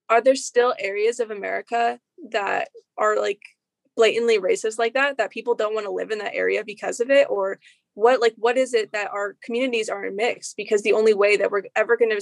[0.10, 2.00] are there still areas of America
[2.32, 3.42] that are like
[3.96, 7.10] blatantly racist like that that people don't want to live in that area because of
[7.10, 7.60] it or
[7.96, 11.36] what like what is it that our communities are in mixed because the only way
[11.36, 12.22] that we're ever going to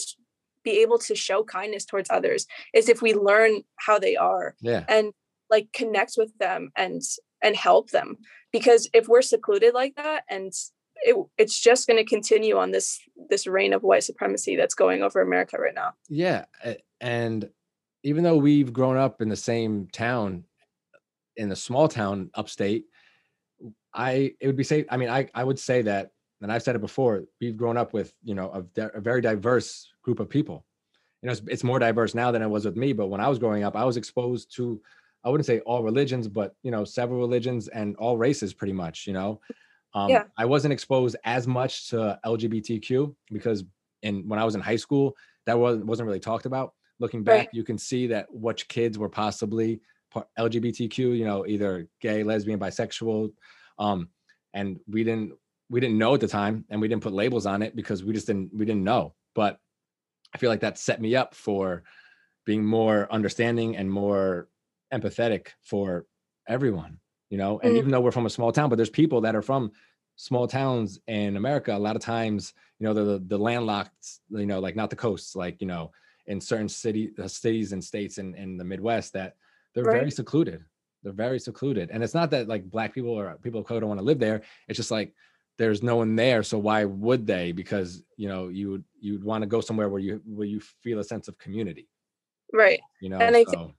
[0.64, 4.84] be able to show kindness towards others is if we learn how they are yeah.
[4.90, 5.14] and
[5.50, 7.02] like connect with them and
[7.44, 8.18] and help them
[8.52, 10.52] because if we're secluded like that and
[11.02, 15.02] it, it's just going to continue on this this reign of white supremacy that's going
[15.02, 16.46] over america right now yeah
[17.02, 17.50] and
[18.04, 20.44] even though we've grown up in the same town
[21.36, 22.86] in a small town upstate
[23.94, 26.76] i it would be safe i mean i i would say that and i've said
[26.76, 30.66] it before we've grown up with you know a, a very diverse group of people
[31.22, 33.28] you know it's, it's more diverse now than it was with me but when i
[33.28, 34.82] was growing up i was exposed to
[35.24, 39.06] I wouldn't say all religions, but you know, several religions and all races pretty much,
[39.06, 39.42] you know.
[39.94, 40.24] Um, yeah.
[40.38, 43.64] I wasn't exposed as much to LGBTQ because
[44.04, 45.16] in when I was in high school,
[45.46, 46.74] that wasn't wasn't really talked about.
[47.00, 47.50] Looking back, right.
[47.54, 49.82] you can see that which kids were possibly
[50.40, 53.32] LGBTQ, you know, either gay, lesbian, bisexual,
[53.78, 54.10] um,
[54.54, 55.34] and we didn't
[55.70, 58.14] we didn't know at the time, and we didn't put labels on it because we
[58.14, 59.14] just didn't we didn't know.
[59.36, 59.60] But
[60.34, 61.84] I feel like that set me up for
[62.46, 64.48] being more understanding and more
[64.94, 66.06] empathetic for
[66.48, 67.00] everyone,
[67.30, 67.60] you know.
[67.60, 67.78] And mm-hmm.
[67.78, 69.72] even though we're from a small town, but there's people that are from
[70.16, 71.76] small towns in America.
[71.76, 75.36] A lot of times, you know, the the landlocked, you know, like not the coasts,
[75.36, 75.92] like you know,
[76.28, 79.36] in certain city uh, cities and states in in the Midwest that
[79.74, 80.00] they're right.
[80.00, 80.64] very secluded.
[81.04, 83.90] They're very secluded, and it's not that like black people or people of color don't
[83.90, 84.42] want to live there.
[84.68, 85.14] It's just like
[85.58, 89.42] there's no one there so why would they because you know you would you'd want
[89.42, 91.88] to go somewhere where you where you feel a sense of community
[92.54, 93.74] right you know and i think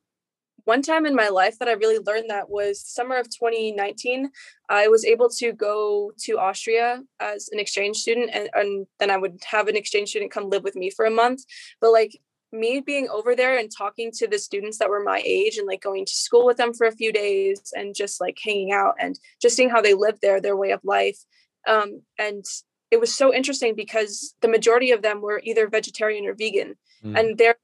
[0.65, 4.31] one time in my life that I really learned that was summer of 2019.
[4.69, 9.17] I was able to go to Austria as an exchange student, and, and then I
[9.17, 11.45] would have an exchange student come live with me for a month.
[11.81, 12.19] But like
[12.53, 15.83] me being over there and talking to the students that were my age and like
[15.83, 19.19] going to school with them for a few days and just like hanging out and
[19.41, 21.19] just seeing how they live there, their way of life.
[21.67, 22.45] Um, and
[22.91, 27.19] it was so interesting because the majority of them were either vegetarian or vegan mm.
[27.19, 27.57] and they're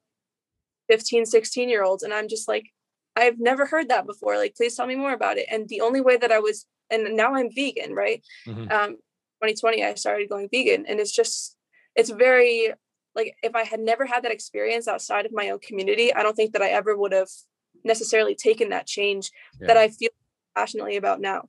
[0.89, 2.03] 15, 16 year olds.
[2.03, 2.67] And I'm just like,
[3.17, 4.37] I've never heard that before.
[4.37, 5.47] Like, please tell me more about it.
[5.51, 8.23] And the only way that I was, and now I'm vegan, right?
[8.47, 8.73] Mm-hmm.
[8.73, 8.91] Um,
[9.43, 11.57] 2020, I started going vegan and it's just,
[11.95, 12.73] it's very
[13.15, 16.35] like if I had never had that experience outside of my own community, I don't
[16.35, 17.29] think that I ever would have
[17.85, 19.69] necessarily taken that change yeah.
[19.69, 20.11] that I feel
[20.57, 21.49] passionately about now.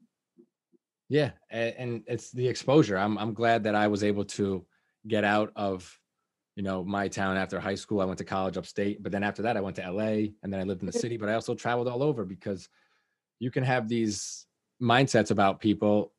[1.07, 2.97] Yeah, and it's the exposure.
[2.97, 4.66] I'm I'm glad that I was able to
[5.07, 5.99] get out of
[6.56, 8.01] you know my town after high school.
[8.01, 10.60] I went to college upstate, but then after that I went to LA and then
[10.60, 12.70] I lived in the city, but I also traveled all over because
[13.39, 14.45] you can have these
[14.82, 16.14] mindsets about people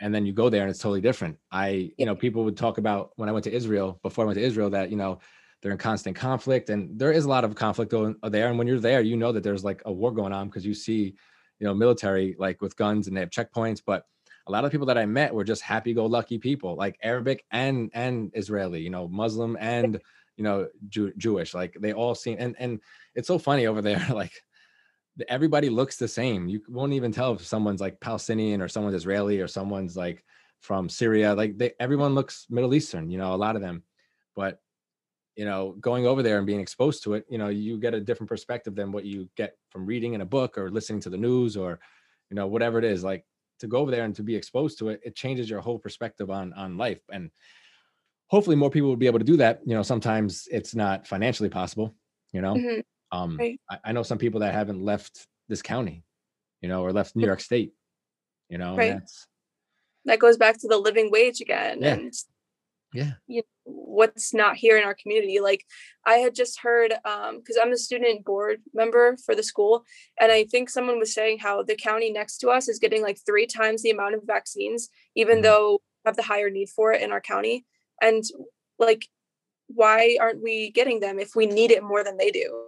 [0.00, 1.36] and then you go there and it's totally different.
[1.52, 4.38] I, you know, people would talk about when I went to Israel, before I went
[4.38, 5.18] to Israel, that, you know,
[5.60, 8.48] they're in constant conflict and there is a lot of conflict going uh, there.
[8.48, 10.72] And when you're there, you know that there's like a war going on because you
[10.72, 11.14] see,
[11.58, 13.82] you know, military like with guns and they have checkpoints.
[13.84, 14.04] But
[14.50, 17.44] a lot of people that I met were just happy go lucky people, like Arabic
[17.52, 20.00] and and Israeli, you know, Muslim and
[20.36, 21.54] you know Jew, Jewish.
[21.54, 22.80] Like they all seem and and
[23.14, 24.04] it's so funny over there.
[24.10, 24.32] Like
[25.28, 26.48] everybody looks the same.
[26.48, 30.24] You won't even tell if someone's like Palestinian or someone's Israeli or someone's like
[30.60, 31.34] from Syria.
[31.34, 33.84] Like they, everyone looks Middle Eastern, you know, a lot of them.
[34.34, 34.58] But
[35.36, 38.00] you know, going over there and being exposed to it, you know, you get a
[38.00, 41.16] different perspective than what you get from reading in a book or listening to the
[41.16, 41.78] news or,
[42.30, 43.04] you know, whatever it is.
[43.04, 43.24] Like
[43.60, 46.30] to go over there and to be exposed to it, it changes your whole perspective
[46.30, 47.00] on on life.
[47.12, 47.30] And
[48.28, 49.60] hopefully more people will be able to do that.
[49.64, 51.94] You know, sometimes it's not financially possible,
[52.32, 52.54] you know.
[52.54, 52.80] Mm-hmm.
[53.12, 53.60] Um, right.
[53.68, 56.04] I, I, know some people that haven't left this county,
[56.60, 57.72] you know, or left New York State,
[58.48, 59.00] you know, right.
[60.04, 61.80] that goes back to the living wage again.
[61.80, 61.94] Yeah.
[61.94, 62.14] And
[62.92, 65.40] yeah, you know, what's not here in our community.
[65.40, 65.64] Like
[66.04, 69.84] I had just heard, um, cause I'm a student board member for the school.
[70.20, 73.18] And I think someone was saying how the county next to us is getting like
[73.24, 75.42] three times the amount of vaccines, even mm-hmm.
[75.42, 77.64] though we have the higher need for it in our county.
[78.00, 78.24] And
[78.78, 79.06] like,
[79.68, 82.66] why aren't we getting them if we need it more than they do?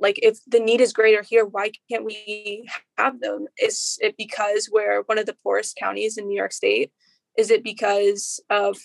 [0.00, 2.68] like if the need is greater here why can't we
[2.98, 6.90] have them is it because we're one of the poorest counties in new york state
[7.38, 8.76] is it because of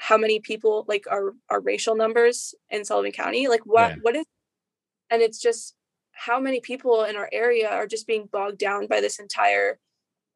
[0.00, 3.96] how many people like our our racial numbers in sullivan county like what yeah.
[4.00, 4.24] what is
[5.10, 5.74] and it's just
[6.12, 9.78] how many people in our area are just being bogged down by this entire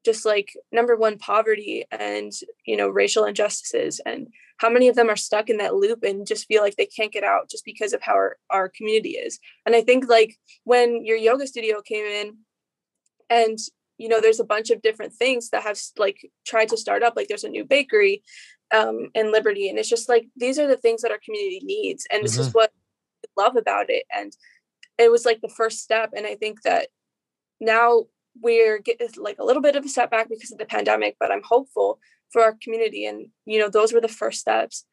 [0.05, 2.31] just like number one poverty and
[2.67, 6.27] you know racial injustices and how many of them are stuck in that loop and
[6.27, 9.41] just feel like they can't get out just because of how our, our community is
[9.65, 12.37] and i think like when your yoga studio came in
[13.31, 13.59] and
[13.97, 17.15] you know there's a bunch of different things that have like tried to start up
[17.17, 18.23] like there's a new bakery
[18.75, 22.07] um in liberty and it's just like these are the things that our community needs
[22.11, 22.25] and mm-hmm.
[22.25, 22.59] this is mm-hmm.
[22.59, 22.73] what
[23.25, 24.33] I love about it and
[24.99, 26.89] it was like the first step and i think that
[27.61, 28.05] now
[28.41, 31.43] we're getting like a little bit of a setback because of the pandemic but i'm
[31.43, 31.99] hopeful
[32.33, 34.85] for our community and you know those were the first steps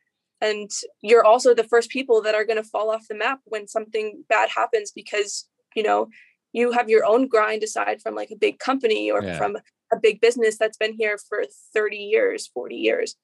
[0.42, 0.72] and
[1.02, 4.24] you're also the first people that are going to fall off the map when something
[4.28, 6.08] bad happens because you know
[6.54, 9.38] you have your own grind aside from like a big company or yeah.
[9.38, 9.58] from
[9.94, 13.16] a big business that's been here for 30 years 40 years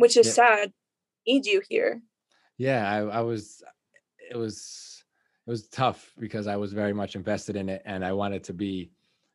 [0.00, 0.32] which is yeah.
[0.32, 0.72] sad
[1.26, 2.00] need you here
[2.58, 3.62] yeah I, I was
[4.30, 5.04] it was
[5.46, 8.54] it was tough because i was very much invested in it and i wanted to
[8.54, 8.90] be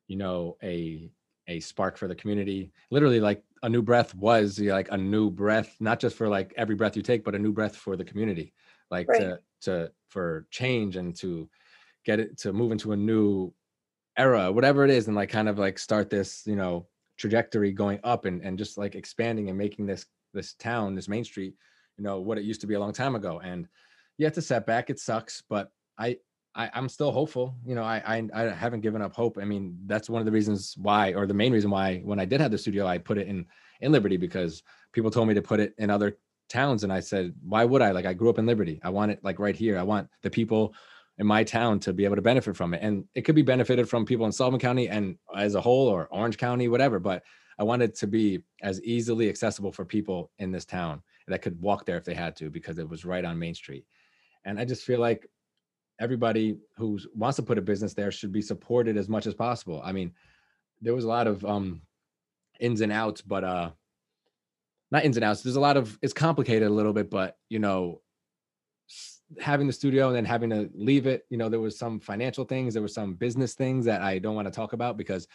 [0.08, 1.12] you know a
[1.48, 5.76] a spark for the community literally like a new breath was like a new breath
[5.80, 8.54] not just for like every breath you take but a new breath for the community
[8.90, 9.22] like right.
[9.22, 11.50] to to for change and to
[12.06, 13.54] get it to move into a new
[14.18, 16.88] era whatever it is and like kind of like start this you know
[17.18, 20.06] trajectory going up and and just like expanding and making this
[20.36, 21.56] this town this main street
[21.98, 23.68] you know what it used to be a long time ago and
[24.18, 26.16] yeah it's a setback it sucks but i
[26.56, 27.56] I, am still hopeful.
[27.66, 29.38] You know, I, I, I haven't given up hope.
[29.40, 32.26] I mean, that's one of the reasons why, or the main reason why, when I
[32.26, 33.46] did have the studio, I put it in
[33.82, 34.64] in Liberty because
[34.94, 36.18] people told me to put it in other
[36.48, 37.92] towns, and I said, why would I?
[37.92, 38.80] Like, I grew up in Liberty.
[38.84, 39.78] I want it like right here.
[39.78, 40.74] I want the people
[41.18, 43.90] in my town to be able to benefit from it, and it could be benefited
[43.90, 47.00] from people in Sullivan County and as a whole, or Orange County, whatever.
[47.00, 47.24] But
[47.58, 51.86] I wanted to be as easily accessible for people in this town that could walk
[51.86, 53.86] there if they had to because it was right on Main Street.
[54.44, 55.28] And I just feel like
[56.00, 59.82] everybody who wants to put a business there should be supported as much as possible.
[59.84, 60.12] I mean,
[60.82, 61.82] there was a lot of um
[62.60, 63.72] ins and outs, but uh
[64.92, 65.42] not ins and outs.
[65.42, 68.02] There's a lot of it's complicated a little bit, but you know,
[69.40, 72.46] having the studio and then having to leave it, you know, there was some financial
[72.46, 75.28] things, there were some business things that I don't want to talk about because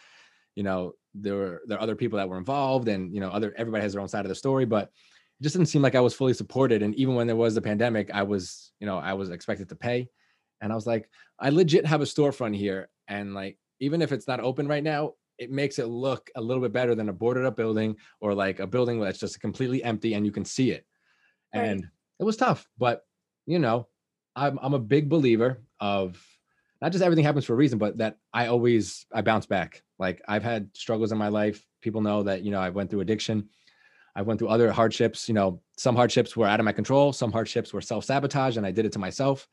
[0.55, 3.53] you know, there were there are other people that were involved and you know, other
[3.57, 6.01] everybody has their own side of the story, but it just didn't seem like I
[6.01, 6.83] was fully supported.
[6.83, 9.75] And even when there was the pandemic, I was, you know, I was expected to
[9.75, 10.07] pay.
[10.61, 12.89] And I was like, I legit have a storefront here.
[13.07, 16.61] And like, even if it's not open right now, it makes it look a little
[16.61, 20.13] bit better than a boarded up building or like a building that's just completely empty
[20.13, 20.85] and you can see it.
[21.53, 21.65] Right.
[21.65, 21.87] And
[22.19, 23.01] it was tough, but
[23.47, 23.87] you know,
[24.35, 26.23] I'm I'm a big believer of
[26.81, 29.83] not just everything happens for a reason, but that I always I bounce back.
[29.99, 31.65] Like I've had struggles in my life.
[31.81, 33.49] People know that, you know, I went through addiction.
[34.15, 37.31] I went through other hardships, you know, some hardships were out of my control, some
[37.31, 39.47] hardships were self-sabotage and I did it to myself.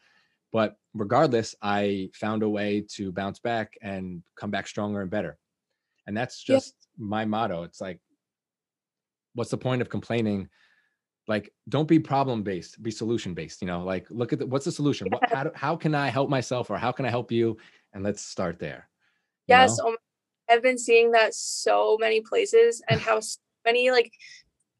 [0.53, 5.39] But regardless, I found a way to bounce back and come back stronger and better.
[6.07, 7.05] And that's just yeah.
[7.07, 7.63] my motto.
[7.63, 8.01] It's like,
[9.35, 10.49] what's the point of complaining?
[11.29, 13.61] Like, don't be problem based, be solution based.
[13.61, 15.09] You know, like, look at the, what's the solution?
[15.11, 17.59] What, how, how can I help myself or how can I help you?
[17.93, 18.89] And let's start there.
[19.47, 19.79] Yes.
[19.83, 19.97] Oh
[20.51, 23.21] I've been seeing that so many places and how
[23.67, 24.11] many, like,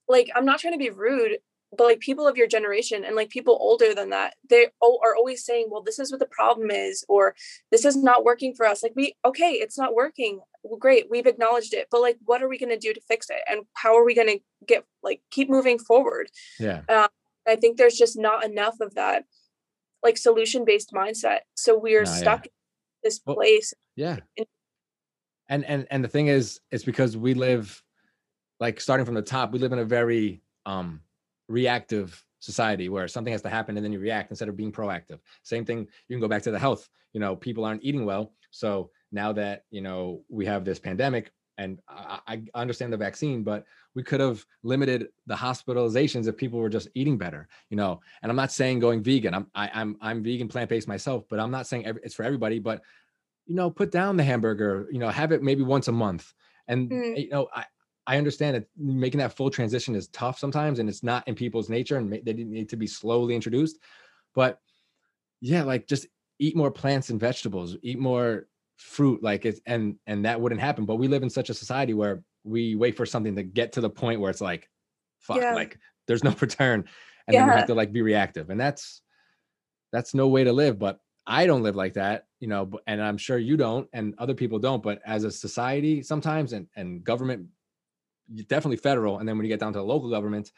[0.09, 1.39] like, I'm not trying to be rude,
[1.77, 5.45] but like people of your generation and like people older than that they are always
[5.45, 7.35] saying well this is what the problem is or
[7.71, 11.27] this is not working for us like we okay it's not working well, great we've
[11.27, 13.97] acknowledged it but like what are we going to do to fix it and how
[13.97, 16.29] are we going to get like keep moving forward
[16.59, 17.09] yeah um,
[17.47, 19.25] i think there's just not enough of that
[20.03, 22.51] like solution based mindset so we're stuck yeah.
[22.51, 24.17] in this well, place yeah
[25.49, 27.83] and and and the thing is it's because we live
[28.61, 31.01] like starting from the top we live in a very um
[31.49, 35.19] reactive society where something has to happen and then you react instead of being proactive.
[35.43, 36.89] Same thing, you can go back to the health.
[37.13, 38.33] You know, people aren't eating well.
[38.51, 42.21] So now that, you know, we have this pandemic and I,
[42.55, 46.89] I understand the vaccine, but we could have limited the hospitalizations if people were just
[46.95, 48.01] eating better, you know.
[48.23, 49.35] And I'm not saying going vegan.
[49.35, 51.85] I'm I, am i am i am vegan plant based myself, but I'm not saying
[51.85, 52.61] every, it's for everybody.
[52.61, 52.83] But
[53.47, 54.87] you know, put down the hamburger.
[54.93, 56.33] You know, have it maybe once a month.
[56.69, 57.25] And mm.
[57.25, 57.65] you know, I,
[58.07, 61.69] I understand that making that full transition is tough sometimes, and it's not in people's
[61.69, 63.81] nature, and they need to be slowly introduced.
[64.33, 64.61] But
[65.41, 66.07] yeah, like just
[66.39, 68.47] eat more plants and vegetables, eat more
[68.79, 70.87] fruit, like it's and and that wouldn't happen.
[70.87, 73.81] But we live in such a society where we wait for something to get to
[73.81, 74.69] the point where it's like,
[75.19, 75.55] fuck, yeah.
[75.55, 76.85] like there's no return,
[77.27, 77.41] and yeah.
[77.41, 79.03] then you have to like be reactive, and that's
[79.93, 80.79] that's no way to live.
[80.79, 84.35] But I don't live like that, you know, and I'm sure you don't, and other
[84.35, 84.83] people don't.
[84.83, 87.47] But as a society, sometimes and and government
[88.47, 90.53] definitely federal, and then when you get down to the local government,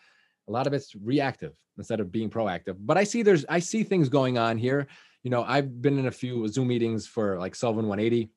[0.49, 2.77] a lot of it's reactive instead of being proactive.
[2.79, 4.87] But I see there's I see things going on here.
[5.23, 8.31] You know, I've been in a few Zoom meetings for like Sullivan 180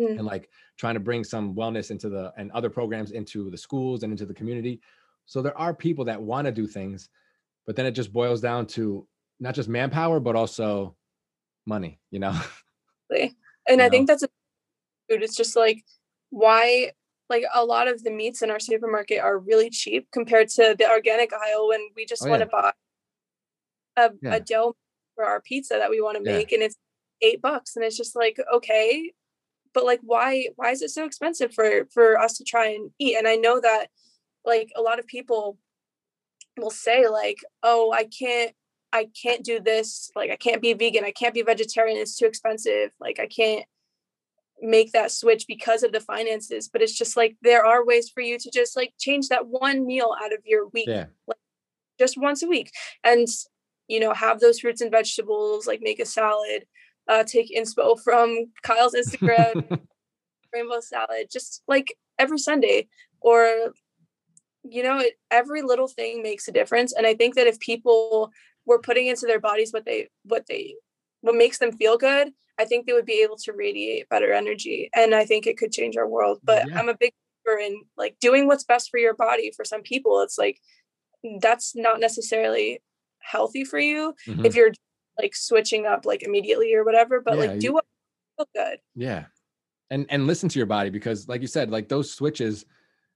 [0.00, 0.18] mm-hmm.
[0.18, 0.48] and like
[0.78, 4.26] trying to bring some wellness into the and other programs into the schools and into
[4.26, 4.80] the community.
[5.26, 7.08] So there are people that want to do things,
[7.66, 9.06] but then it just boils down to
[9.40, 10.96] not just manpower, but also
[11.66, 12.38] money, you know.
[13.66, 13.90] And you I know?
[13.90, 14.28] think that's a
[15.08, 15.84] it's just like
[16.30, 16.90] why
[17.30, 20.88] like a lot of the meats in our supermarket are really cheap compared to the
[20.88, 22.60] organic aisle when we just oh, want to yeah.
[22.60, 22.72] buy
[23.96, 24.34] a, yeah.
[24.34, 24.76] a, dough
[25.14, 26.76] for our pizza that we want to make and it's
[27.22, 29.12] eight bucks and it's just like okay
[29.72, 33.16] but like why why is it so expensive for for us to try and eat?
[33.16, 33.86] And i know that
[34.44, 35.58] like a lot of people
[36.56, 38.52] will say like oh i can't
[38.92, 42.26] i can't do this like i can't be vegan i can't be vegetarian it's too
[42.26, 43.64] expensive like i can't
[44.62, 46.68] make that switch because of the finances.
[46.68, 49.86] But it's just like there are ways for you to just like change that one
[49.86, 51.06] meal out of your week yeah.
[51.26, 51.38] like,
[51.98, 52.72] just once a week
[53.04, 53.28] and
[53.88, 56.66] you know have those fruits and vegetables like make a salad
[57.08, 59.80] uh take inspo from kyle's instagram
[60.52, 62.86] rainbow salad just like every sunday
[63.20, 63.72] or
[64.62, 68.30] you know it, every little thing makes a difference and i think that if people
[68.66, 70.74] were putting into their bodies what they what they
[71.20, 74.90] what makes them feel good I think they would be able to radiate better energy.
[74.94, 76.40] And I think it could change our world.
[76.42, 76.78] But yeah.
[76.78, 77.12] I'm a big
[77.44, 79.52] believer in like doing what's best for your body.
[79.56, 80.60] For some people, it's like
[81.40, 82.82] that's not necessarily
[83.24, 84.44] healthy for you mm-hmm.
[84.44, 84.72] if you're
[85.20, 87.20] like switching up like immediately or whatever.
[87.20, 87.84] But yeah, like do what
[88.36, 88.78] feel good.
[88.94, 89.24] Yeah.
[89.90, 92.64] And and listen to your body because like you said, like those switches,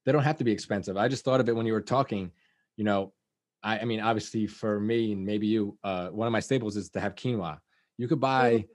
[0.04, 0.96] they don't have to be expensive.
[0.96, 2.30] I just thought of it when you were talking,
[2.76, 3.12] you know,
[3.62, 6.90] I, I mean, obviously for me and maybe you, uh, one of my staples is
[6.90, 7.58] to have quinoa.
[7.96, 8.72] You could buy mm-hmm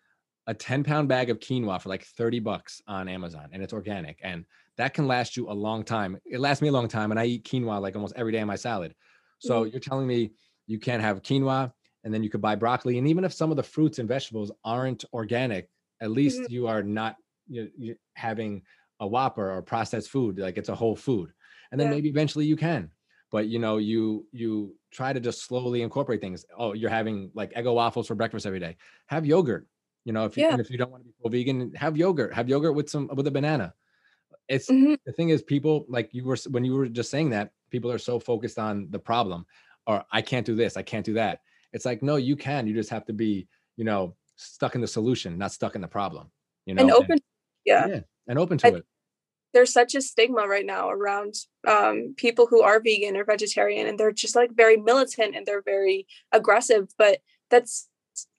[0.48, 4.20] a 10 pound bag of quinoa for like 30 bucks on Amazon and it's organic.
[4.24, 4.46] And
[4.78, 6.18] that can last you a long time.
[6.26, 7.12] It lasts me a long time.
[7.12, 8.94] And I eat quinoa like almost every day in my salad.
[9.40, 9.72] So mm-hmm.
[9.72, 10.32] you're telling me
[10.68, 11.72] you can't have quinoa
[12.04, 12.98] and then you could buy broccoli.
[12.98, 15.70] And even if some of the fruits and vegetables aren't organic,
[16.02, 16.54] at least mm-hmm.
[16.54, 17.16] you are not
[17.48, 18.62] you know, having
[19.00, 20.40] a whopper or processed food.
[20.40, 21.32] Like it's a whole food.
[21.72, 21.96] And then yeah.
[21.96, 22.90] maybe eventually you can.
[23.32, 26.46] But you know, you you try to just slowly incorporate things.
[26.56, 28.78] Oh, you're having like Eggo waffles for breakfast every day.
[29.08, 29.68] Have yogurt
[30.06, 30.58] you know, if you yeah.
[30.60, 32.34] if you don't want to be full vegan, have yogurt.
[32.34, 33.74] Have yogurt with some with a banana.
[34.50, 34.96] It's mm-hmm.
[35.06, 37.98] the thing is, people like you were when you were just saying that people are
[37.98, 39.46] so focused on the problem
[39.88, 41.42] or I can't do this, I can't do that.
[41.72, 42.68] It's like, no, you can.
[42.68, 45.88] You just have to be, you know, stuck in the solution, not stuck in the
[45.88, 46.32] problem.
[46.66, 47.22] You know, and open, and,
[47.66, 47.88] yeah.
[47.88, 48.86] yeah, and open to I, it.
[49.54, 51.36] There's such a stigma right now around
[51.68, 55.62] um, people who are vegan or vegetarian, and they're just like very militant and they're
[55.62, 56.90] very aggressive.
[56.98, 57.20] But
[57.50, 57.88] that's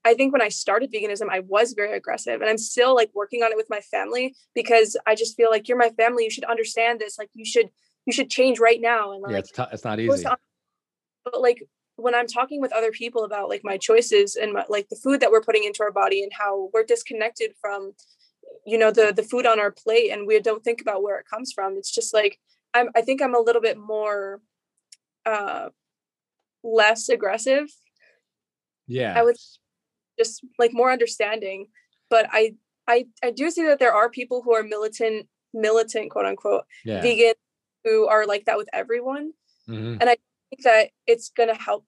[0.05, 3.43] I think when I started veganism, I was very aggressive and I'm still like working
[3.43, 6.25] on it with my family because I just feel like you're my family.
[6.25, 7.19] You should understand this.
[7.19, 7.71] Like you should,
[8.07, 9.13] you should change right now.
[9.13, 10.25] And like, yeah, it's, t- it's not easy.
[11.25, 11.63] But like
[11.97, 15.21] when I'm talking with other people about like my choices and my, like the food
[15.21, 17.93] that we're putting into our body and how we're disconnected from,
[18.67, 21.27] you know, the, the food on our plate and we don't think about where it
[21.27, 21.77] comes from.
[21.77, 22.41] It's just like,
[22.75, 24.41] I'm, I think I'm a little bit more,
[25.25, 25.69] uh,
[26.65, 27.67] less aggressive.
[28.87, 29.15] Yeah.
[29.17, 29.37] I would
[30.19, 31.67] just like more understanding
[32.11, 32.55] but i
[32.87, 37.01] i i do see that there are people who are militant militant quote unquote yeah.
[37.01, 37.35] vegan
[37.85, 39.33] who are like that with everyone
[39.69, 39.97] mm-hmm.
[40.01, 40.17] and i
[40.55, 41.87] think that it's gonna help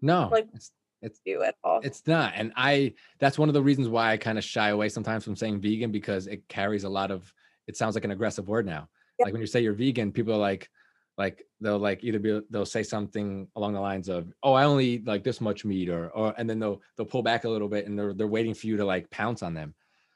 [0.00, 0.70] no like it's
[1.02, 1.80] it's you at all.
[1.82, 4.88] it's not and i that's one of the reasons why i kind of shy away
[4.88, 7.32] sometimes from saying vegan because it carries a lot of
[7.66, 8.88] it sounds like an aggressive word now.
[9.20, 10.68] Like when you say you're vegan people are like
[11.16, 14.86] like they'll like either be they'll say something along the lines of oh i only
[14.86, 17.68] eat like this much meat or or and then they'll they'll pull back a little
[17.68, 19.74] bit and they're they're waiting for you to like pounce on them.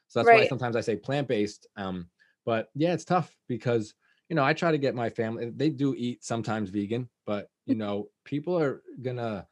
[0.09, 0.41] So that's right.
[0.41, 2.09] why sometimes i say plant-based um
[2.45, 3.93] but yeah it's tough because
[4.27, 7.75] you know i try to get my family they do eat sometimes vegan but you
[7.75, 9.47] know people are gonna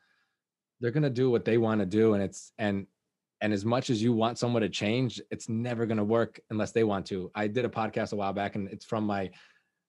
[0.80, 2.88] they're gonna do what they want to do and it's and
[3.42, 6.84] and as much as you want someone to change it's never to work unless they
[6.84, 9.30] want to i did a podcast a while back and it's from my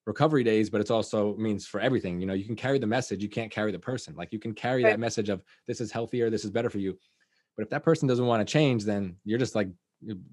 [0.09, 2.19] recovery days, but it's also means for everything.
[2.19, 4.17] You know, you can carry the message, you can't carry the person.
[4.17, 4.91] Like you can carry right.
[4.91, 6.99] that message of this is healthier, this is better for you.
[7.57, 9.69] But if that person doesn't want to change, then you're just like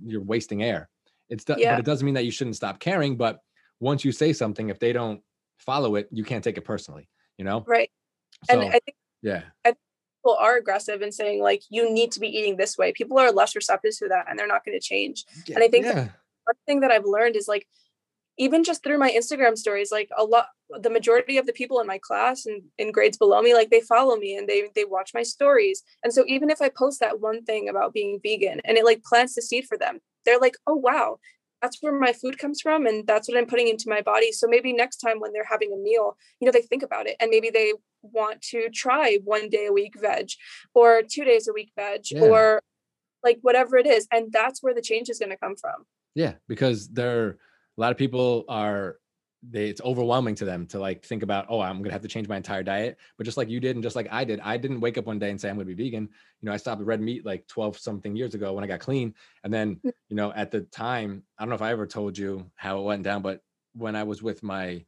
[0.06, 0.90] you're wasting air.
[1.30, 1.74] It's yeah.
[1.74, 3.18] but it doesn't mean that you shouldn't stop caring.
[3.18, 3.40] But
[3.82, 5.22] once you say something, if they don't
[5.58, 7.10] follow it, you can't take it personally.
[7.38, 7.90] You know, right?
[8.50, 9.78] So, and I think yeah, I think
[10.22, 12.92] people are aggressive in saying like you need to be eating this way.
[12.92, 15.26] People are less receptive to that, and they're not going to change.
[15.46, 16.10] Yeah, and I think yeah.
[16.46, 17.68] one thing that I've learned is like
[18.38, 20.48] even just through my Instagram stories, like a lot,
[20.82, 23.82] the majority of the people in my class and in grades below me, like they
[23.82, 25.84] follow me and they they watch my stories.
[26.04, 29.04] And so even if I post that one thing about being vegan and it like
[29.04, 31.20] plants the seed for them, they're like, oh wow,
[31.66, 34.32] that's where my food comes from and that's what I'm putting into my body.
[34.32, 37.16] So maybe next time when they're having a meal, you know, they think about it
[37.20, 40.30] and maybe they want to try one day a week veg
[40.76, 42.22] or two days a week veg yeah.
[42.22, 42.62] or
[43.24, 44.08] like whatever it is.
[44.12, 45.86] And that's where the change is going to come from.
[46.14, 47.30] Yeah, because there are
[47.78, 48.98] a lot of people are
[49.50, 52.28] they it's overwhelming to them to like think about oh i'm gonna have to change
[52.28, 54.80] my entire diet but just like you did and just like i did i didn't
[54.80, 56.04] wake up one day and say i'm gonna be vegan
[56.42, 59.14] you know i stopped red meat like 12 something years ago when i got clean
[59.44, 59.92] and then mm.
[60.10, 62.84] you know at the time i don't know if i ever told you how it
[62.84, 63.42] went down but
[63.74, 64.84] when i was with my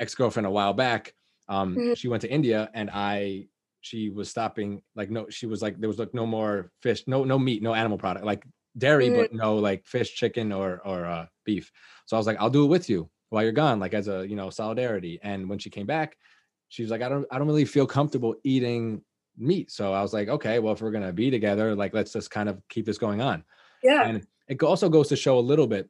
[0.00, 1.14] ex-girlfriend a while back
[1.48, 1.94] um mm-hmm.
[1.94, 3.46] she went to india and i
[3.80, 7.24] she was stopping like no she was like there was like no more fish no
[7.24, 8.44] no meat no animal product like
[8.76, 9.16] dairy mm-hmm.
[9.16, 11.72] but no like fish chicken or or uh, beef
[12.06, 14.26] so I was like, I'll do it with you while you're gone, like as a,
[14.26, 15.18] you know, solidarity.
[15.22, 16.16] And when she came back,
[16.68, 19.02] she was like, I don't, I don't really feel comfortable eating
[19.36, 19.70] meat.
[19.70, 22.30] So I was like, okay, well, if we're going to be together, like, let's just
[22.30, 23.44] kind of keep this going on.
[23.82, 24.04] Yeah.
[24.04, 25.88] And it also goes to show a little bit.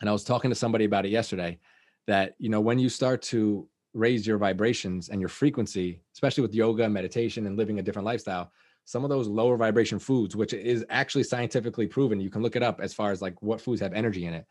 [0.00, 1.58] And I was talking to somebody about it yesterday
[2.06, 6.54] that, you know, when you start to raise your vibrations and your frequency, especially with
[6.54, 8.50] yoga, meditation, and living a different lifestyle,
[8.84, 12.62] some of those lower vibration foods, which is actually scientifically proven, you can look it
[12.62, 14.46] up as far as like what foods have energy in it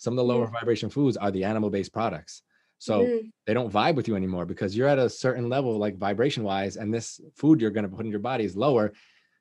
[0.00, 0.52] some of the lower mm.
[0.52, 2.42] vibration foods are the animal based products
[2.78, 3.30] so mm.
[3.46, 6.76] they don't vibe with you anymore because you're at a certain level like vibration wise
[6.76, 8.92] and this food you're going to put in your body is lower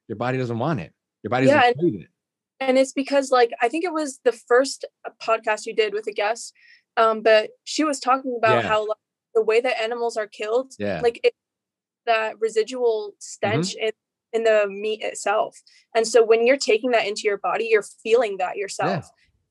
[0.08, 0.94] your body doesn't want it
[1.24, 2.08] your body doesn't yeah, and, it
[2.60, 6.06] and it's because like i think it was the first uh, podcast you did with
[6.08, 6.54] a guest
[6.98, 8.70] um but she was talking about yeah.
[8.70, 8.98] how like,
[9.34, 11.34] the way that animals are killed yeah like it,
[12.06, 13.88] that residual stench mm-hmm.
[13.88, 13.92] in
[14.32, 15.58] in the meat itself
[15.96, 19.10] and so when you're taking that into your body you're feeling that yourself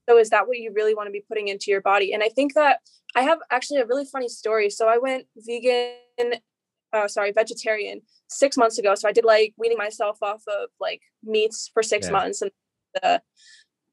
[0.09, 2.13] so is that what you really want to be putting into your body?
[2.13, 2.79] And i think that
[3.15, 4.69] i have actually a really funny story.
[4.69, 6.39] So i went vegan
[6.91, 8.95] uh, sorry vegetarian six months ago.
[8.95, 12.13] So i did like weaning myself off of like meats for six yeah.
[12.13, 12.51] months and
[13.01, 13.21] the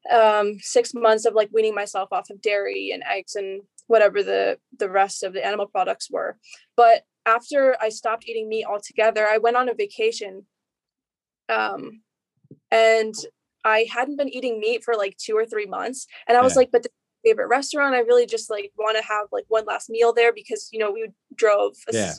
[0.09, 4.57] um, six months of like weaning myself off of dairy and eggs and whatever the
[4.79, 6.37] the rest of the animal products were.
[6.75, 10.45] But after i stopped eating meat altogether i went on a vacation
[11.49, 12.01] um
[12.71, 13.13] and
[13.67, 16.07] I hadn't been eating meat for like two or three months.
[16.27, 16.59] And I was yeah.
[16.59, 16.89] like, but the
[17.25, 20.69] favorite restaurant, I really just like want to have like one last meal there because,
[20.71, 22.13] you know, we drove a yeah.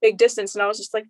[0.00, 1.06] big distance and I was just like,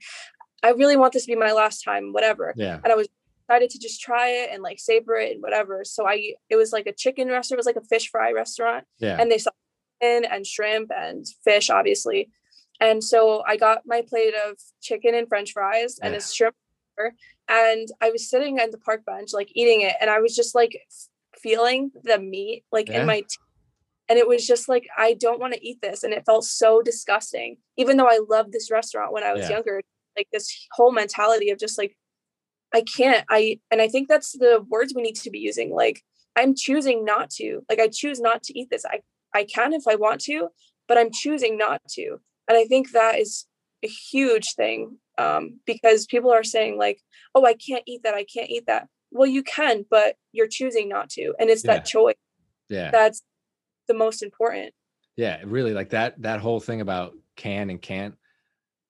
[0.63, 2.53] I really want this to be my last time, whatever.
[2.55, 2.81] Yeah.
[2.85, 3.09] And I was
[3.49, 5.85] excited to just try it and like savor it and whatever.
[5.85, 8.85] So I, it was like a chicken restaurant, it was like a fish fry restaurant.
[8.99, 9.17] Yeah.
[9.19, 9.51] And they saw
[10.03, 12.31] chicken and shrimp and fish, obviously.
[12.79, 16.19] And so I got my plate of chicken and french fries and Yeah.
[16.19, 16.57] a shrimp
[17.03, 17.17] burger,
[17.49, 20.55] and I was sitting at the park bench like eating it and I was just
[20.55, 20.81] like
[21.41, 23.01] feeling the meat like Yeah.
[23.01, 23.39] in my teeth.
[24.09, 26.83] And it was just like I don't want to eat this and it felt so
[26.83, 27.57] disgusting.
[27.77, 29.57] Even though I loved this restaurant when I was Yeah.
[29.57, 29.81] younger,
[30.17, 31.97] like this whole mentality of just like
[32.75, 36.03] I can't I and I think that's the words we need to be using like
[36.37, 37.63] I'm choosing not to.
[37.69, 38.85] Like I choose not to eat this.
[38.85, 39.01] I
[39.35, 40.49] I can if I want to,
[40.89, 42.19] but I'm choosing not to.
[42.49, 43.47] And I think that is
[43.83, 47.01] a huge thing um, because people are saying like,
[47.35, 48.15] "Oh, I can't eat that.
[48.15, 51.75] I can't eat that." Well, you can, but you're choosing not to, and it's Yeah.
[51.75, 52.15] that choice
[52.69, 52.91] Yeah.
[52.91, 53.23] that's
[53.89, 54.75] the most important.
[55.17, 58.17] Yeah, really like that that whole thing about can and can't.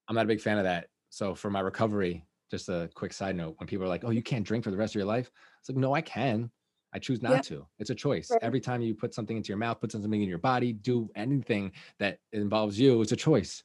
[0.09, 0.89] I'm not a big fan of that.
[1.11, 4.23] So for my recovery, just a quick side note, when people are like, "Oh, you
[4.23, 6.51] can't drink for the rest of your life," it's like, no, I can.
[6.95, 7.41] I choose not Yeah.
[7.43, 7.67] to.
[7.79, 8.31] It's a choice.
[8.31, 8.43] Right.
[8.43, 11.73] Every time you put something into your mouth, put something in your body, do anything
[11.99, 13.63] that involves you, it's a choice.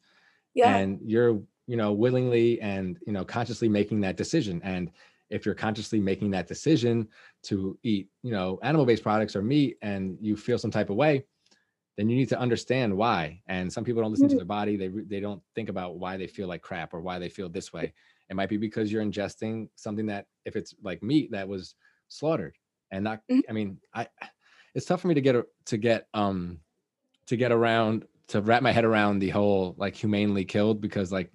[0.53, 4.61] Yeah, And you're, you know, willingly and you know, consciously making that decision.
[4.63, 4.91] And
[5.30, 7.09] if you're consciously making that decision
[7.43, 11.26] to eat, you know, animal-based products or meat and you feel some type of way,
[11.97, 13.41] then you need to understand why.
[13.47, 14.38] And some people don't listen to Mhm.
[14.38, 14.78] their body.
[14.78, 17.74] They they don't think about why they feel like crap or why they feel this
[17.74, 17.93] way.
[18.30, 21.76] It might be because you're ingesting something that, if it's like meat that was
[22.09, 22.57] slaughtered
[22.91, 23.24] and not.
[23.30, 23.41] Mhm.
[23.49, 24.07] I mean, I.
[24.76, 26.61] It's tough for me to get to get um
[27.28, 31.32] to get around to wrap my head around the whole like humanely killed because like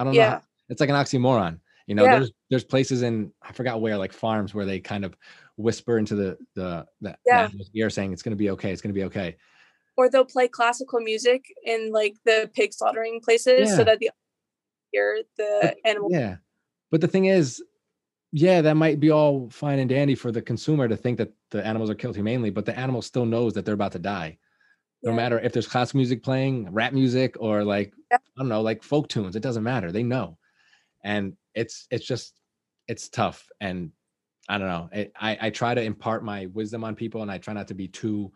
[0.00, 0.20] I don't know.
[0.22, 1.60] How- It's like an oxymoron.
[1.86, 2.16] You know, Yeah.
[2.18, 5.16] there's there's places in I forgot where like farms where they kind of
[5.56, 7.48] whisper into the the the, Yeah.
[7.74, 9.36] ear saying it's gonna be okay, it's gonna be okay.
[9.96, 13.76] or they'll play classical music in like the pig slaughtering places Yeah.
[13.76, 14.10] so that the
[14.92, 16.08] hear the But- animal.
[16.10, 16.36] Yeah.
[16.90, 17.62] But the thing is,
[18.32, 21.66] yeah, that might be all fine and dandy for the consumer to think that the
[21.66, 24.38] animals are killed humanely, but the animal still knows that they're about to die.
[25.02, 25.16] No Yeah.
[25.16, 28.18] matter if there's classical music playing, rap music, or like Yeah.
[28.36, 29.92] I don't know, like folk tunes, it doesn't matter.
[29.92, 30.38] They know.
[31.04, 32.40] And it's it's just
[32.88, 33.48] it's tough.
[33.60, 33.92] And
[34.48, 34.88] I don't know.
[34.92, 37.74] It, I I try to impart my wisdom on people, and I try not to
[37.74, 38.32] be too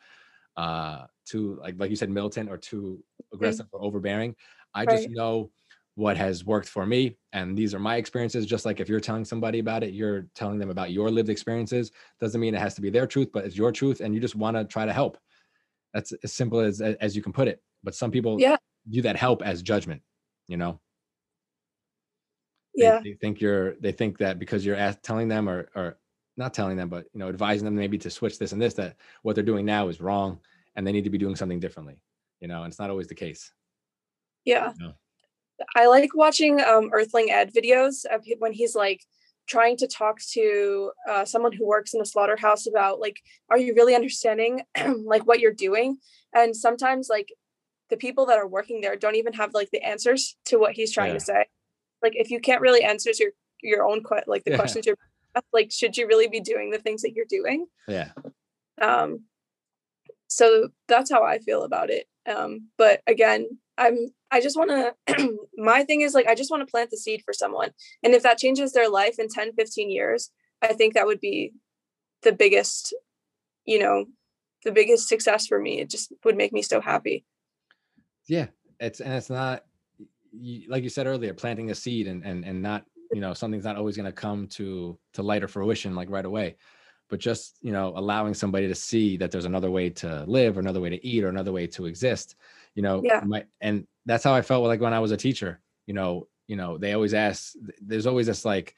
[0.57, 4.37] uh too like like you said militant or too aggressive or overbearing.
[4.75, 5.51] I just know
[5.97, 9.25] what has worked for me and these are my experiences just like if you're telling
[9.25, 12.81] somebody about it you're telling them about your lived experiences doesn't mean it has to
[12.81, 15.19] be their truth but it's your truth and you just want to try to help
[15.95, 18.57] that's as simple as as you can put it but some people Yeah.
[18.87, 20.03] view that help as judgment
[20.49, 20.81] you know
[22.75, 23.01] Yeah.
[23.03, 25.99] they, think you're they think that because you're ask, telling them or or
[26.37, 28.97] not telling them but you know advising them maybe to switch this and this that
[29.23, 30.41] what they're doing now is wrong
[30.75, 31.97] and they need to be doing something differently
[32.41, 33.53] you know and it's not always the case
[34.45, 34.73] Yeah.
[34.79, 34.93] No.
[35.77, 39.03] I like watching um, Earthling Ed videos of when he's like
[39.47, 43.17] trying to talk to uh, someone who works in a slaughterhouse about like,
[43.51, 44.63] are you really understanding
[45.05, 45.99] like what you're doing?
[46.35, 47.29] And sometimes like
[47.91, 50.93] the people that are working there don't even have like the answers to what he's
[50.93, 51.19] trying Yeah.
[51.19, 51.45] to say.
[52.03, 53.31] Like if you can't really answer your
[53.63, 54.57] your own que- like the Yeah.
[54.59, 54.97] questions you're
[55.53, 57.67] like, should you really be doing the things that you're doing?
[57.89, 58.11] yeah
[58.81, 59.21] um
[60.27, 63.47] so that's how i feel about it um but again
[63.79, 64.71] i'm i just want
[65.09, 67.71] to my thing is like i just want to plant the seed for someone.
[68.03, 70.31] And if that changes their life in 10 15 years
[70.63, 71.53] i think that would be
[72.23, 72.95] the biggest
[73.65, 74.07] you know
[74.65, 75.81] the biggest success for me.
[75.81, 77.25] It just would make me so happy.
[78.27, 78.47] Yeah.
[78.81, 79.65] It's and it's not
[80.67, 83.77] like you said earlier planting a seed and and and not you know something's not
[83.77, 86.57] always going to come to to light or fruition like right away
[87.09, 90.61] but just you know allowing somebody to see that there's another way to live or
[90.61, 92.37] another way to eat or another way to exist
[92.75, 93.21] you know Yeah.
[93.21, 96.57] my and that's how i felt like when i was a teacher you know you
[96.57, 98.77] know they always ask there's always this like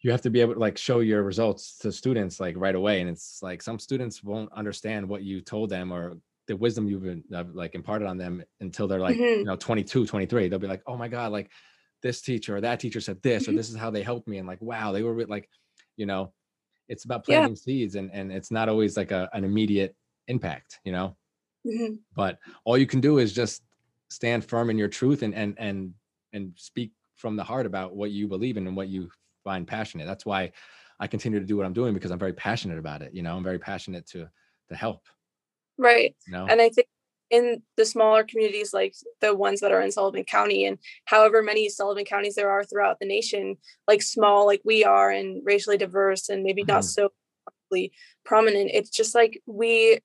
[0.00, 3.00] you have to be able to like show your results to students like right away
[3.00, 7.02] and it's like some students won't understand what you told them or the wisdom you've
[7.02, 9.46] been uh, like imparted on them until they're like you Mhm.
[9.46, 11.50] know 22 23 they'll be like oh my god like
[12.00, 13.56] this teacher or that teacher said this or Mhm.
[13.56, 15.48] this is how they helped me and like wow they were re- like
[15.96, 16.32] you know
[16.88, 17.36] it's about Yeah.
[17.40, 19.94] planting seeds and and it's not always like a, an immediate
[20.28, 21.16] impact you know?
[21.66, 21.98] Mhm.
[22.14, 23.62] but all you can do is just
[24.10, 25.92] stand firm in your truth and and and
[26.32, 29.10] and speak from the heart about what you believe in and what you
[29.44, 30.06] find passionate.
[30.06, 30.52] That's why
[31.00, 33.36] i continue to do what i'm doing because i'm very passionate about it you know?
[33.36, 34.28] I'm very passionate to
[34.68, 35.06] to help
[35.78, 36.14] right.
[36.26, 36.46] you know?
[36.50, 36.88] And i think
[37.30, 41.68] in the smaller communities like the ones that are in sullivan county and however many
[41.68, 43.56] sullivan counties there are throughout the nation
[43.86, 46.84] like small like we are and racially diverse and maybe not Mhm.
[46.84, 47.10] so
[48.24, 49.98] prominent it's just like we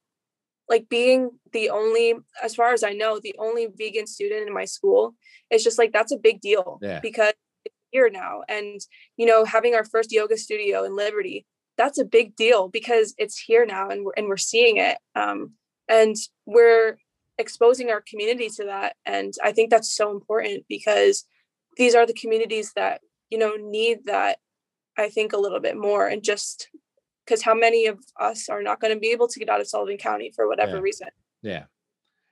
[0.69, 2.13] like being the only
[2.43, 5.15] as far as i know the only vegan student in my school
[5.49, 6.99] it's just like that's a big deal Yeah.
[6.99, 7.34] because
[7.65, 8.82] it's here now and
[9.17, 11.45] you know having our first yoga studio in liberty
[11.78, 15.51] that's a big deal because it's here now and we're, and we're seeing it um
[15.88, 16.15] and
[16.45, 16.97] we're
[17.38, 21.25] exposing our community to that and i think that's so important because
[21.77, 24.38] these are the communities that you know need that
[24.97, 26.69] i think a little bit more and just
[27.25, 29.67] because how many of us are not going to be able to get out of
[29.67, 30.81] sullivan county for whatever Yeah.
[30.81, 31.07] reason
[31.41, 31.63] Yeah.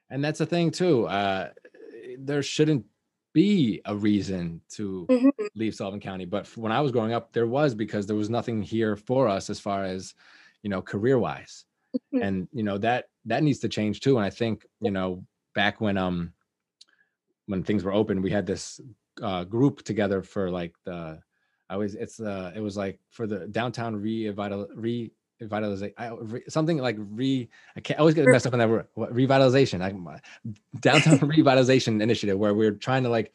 [0.09, 1.07] And that's the thing too.
[1.07, 1.49] Uh
[2.19, 2.85] there shouldn't
[3.33, 5.31] be a reason to Mhm.
[5.55, 6.25] leave Sullivan County.
[6.25, 9.49] But when I was growing up, there was because there was nothing here for us
[9.49, 10.13] as far as,
[10.63, 11.63] you know, career wise.
[12.21, 14.17] And, you know, that that needs to change too.
[14.17, 15.25] And I think, you know,
[15.55, 16.33] back when um
[17.47, 18.79] when things were open, we had this
[19.21, 21.19] uh group together for like the
[21.69, 25.11] I was it's uh it was like for the downtown revital re
[25.41, 28.69] revitalization I, re, something like re I can't I always get messed up on that
[28.69, 30.19] word what, revitalization I, my-
[30.81, 33.33] downtown revitalization initiative where we're trying to like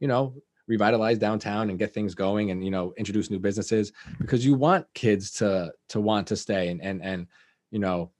[0.00, 0.34] you know
[0.66, 4.86] revitalize downtown and get things going and you know introduce new businesses because you want
[4.94, 7.26] kids to to want to stay and and and
[7.70, 8.10] you know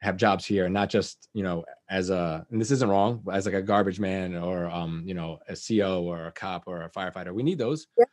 [0.00, 3.46] have jobs here and not just you know as a and this isn't wrong as
[3.46, 6.90] like a garbage man or um you know a CO or a cop or a
[6.90, 8.04] firefighter we need those Yeah.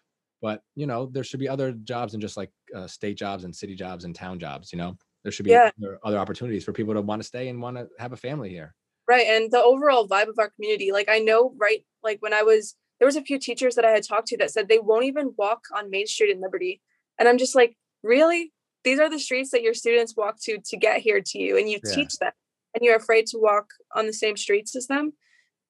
[0.42, 3.54] but you know there should be other jobs and just like uh, state jobs and
[3.54, 5.70] city jobs and town jobs you know there should be Yeah.
[5.84, 8.50] other, other opportunities for people to want to stay and want to have a family
[8.50, 8.74] here
[9.08, 12.42] right and the overall vibe of our community like i know right like when i
[12.42, 15.06] was there was a few teachers that i had talked to that said they won't
[15.06, 16.82] even walk on main street in liberty
[17.20, 18.54] and i'm just like really
[18.84, 21.70] these are the streets that your students walk to to get here to you and
[21.70, 21.96] you Yeah.
[21.96, 22.32] teach them
[22.74, 25.14] and you're afraid to walk on the same streets as them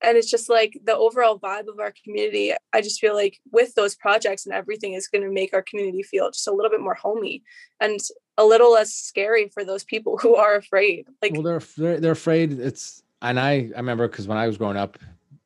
[0.03, 3.74] and it's just like the overall vibe of our community i just feel like with
[3.76, 6.82] those projects and everything is going to make our community feel just a little bit
[6.82, 7.43] more homey
[7.80, 7.99] and
[8.38, 12.12] a little less scary for those people who are afraid like well they're they're, they're
[12.14, 14.97] afraid it's and i i remember because when i was growing up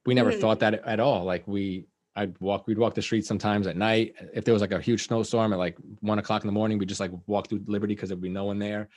[0.06, 0.40] we never Mhm.
[0.40, 1.86] thought that at all like we
[2.18, 5.06] i'd walk we'd walk the streets sometimes at night if there was like a huge
[5.08, 8.10] snowstorm at like one o'clock in the morning we just like walk through liberty because
[8.10, 8.90] there'd be no one there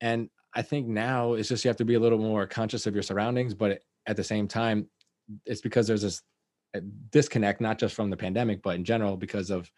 [0.00, 2.94] and i think now it's just you have to be a little more conscious of
[2.94, 4.86] your surroundings but at the same time
[5.46, 6.22] it's because there's this
[7.10, 9.70] disconnect not just from the pandemic but in general because of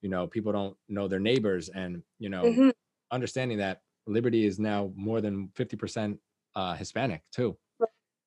[0.00, 2.72] you know people don't know their neighbors and you know Mhm.
[3.10, 6.18] understanding that liberty is now more than 50%
[6.54, 7.56] uh, hispanic too.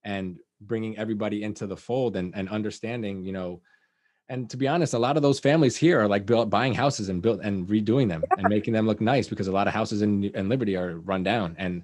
[0.04, 3.62] And bringing everybody into the fold and, and understanding you know
[4.30, 7.10] and to be honest a lot of those families here are like built buying houses
[7.10, 10.02] and built and redoing them and making them look nice because a lot of houses
[10.02, 11.84] in, in liberty are run down and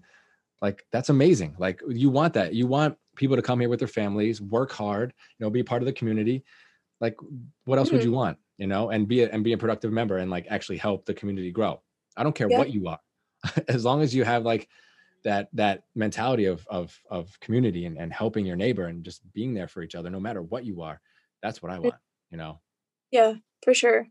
[0.61, 1.55] like that's amazing.
[1.59, 2.55] Like you want that.
[2.55, 5.83] You want people to come here with their families work hard you know be part
[5.83, 6.43] of the community.
[6.99, 7.15] Like
[7.65, 8.05] what else would Mhm.
[8.05, 10.77] you want you know and be a, and be a productive member and like actually
[10.77, 11.81] help the community grow.
[12.15, 12.57] I don't care Yeah.
[12.57, 12.99] what you are.
[13.67, 14.67] As long as you have like
[15.27, 19.53] that that mentality of of of community and, and helping your neighbor and just being
[19.53, 21.01] there for each other no matter what you are
[21.43, 21.95] that's what i want
[22.31, 22.59] you know
[23.11, 24.07] Yeah, for sure.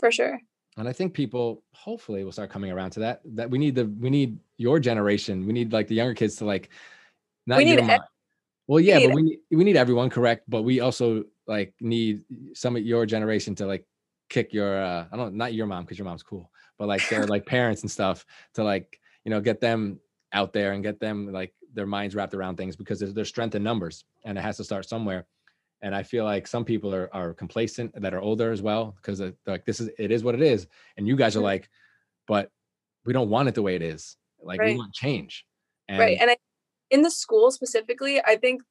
[0.00, 0.40] For sure.
[0.76, 3.86] and i think people hopefully will start coming around to that that we need the
[4.04, 6.70] we need your generation we need like the younger kids to like
[7.46, 8.10] not We need your ev- mom-
[8.66, 12.24] well yeah need but we need, we need everyone correct but we also like need
[12.54, 13.86] some of your generation to like
[14.28, 17.26] kick your uh i don't not your mom because your mom's cool but like their
[17.34, 20.00] like parents and stuff to like you know get them
[20.32, 23.54] out there and get them like their minds wrapped around things because there's, there's strength
[23.54, 25.26] in numbers and it has to start somewhere
[25.82, 29.22] and i feel like some people are, are complacent that are older as well because
[29.46, 30.66] like this is it is what it is
[30.96, 31.44] and you guys are Mhm.
[31.44, 31.68] like
[32.26, 32.50] but
[33.04, 35.46] we don't want it the way it is like we want change
[35.88, 36.18] and right.
[36.20, 36.36] And I,
[36.90, 38.62] in the school specifically, I think,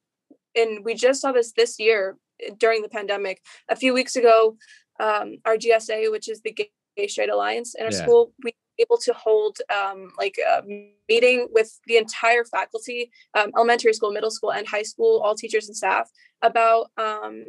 [0.56, 3.42] and we just saw this this year eh, during the pandemic.
[3.68, 4.56] A few weeks ago,
[5.00, 8.02] um, our GSA, which is the Gay Straight Alliance in our Yeah.
[8.02, 10.62] school, we able to hold um, like a
[11.08, 15.68] meeting with the entire faculty, um, elementary school, middle school, and high school, all teachers
[15.68, 16.10] and staff,
[16.42, 17.44] about um,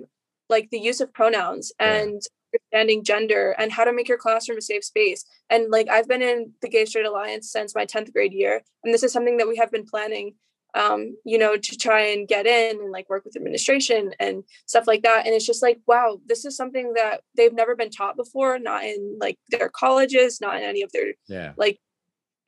[0.50, 2.22] like the use of pronouns and
[2.54, 5.26] understanding gender and how to make your classroom a safe space.
[5.50, 8.94] And like I've been in the Gay Straight Alliance since my 10th grade year, and
[8.94, 10.36] this is something that we have been planning
[10.76, 14.86] um, you know, to try and get in and like work with administration and stuff
[14.88, 15.26] like that.
[15.26, 18.84] And it's just like, wow, this is something that they've never been taught before, not
[18.84, 21.80] in like their colleges, not in any of their yeah like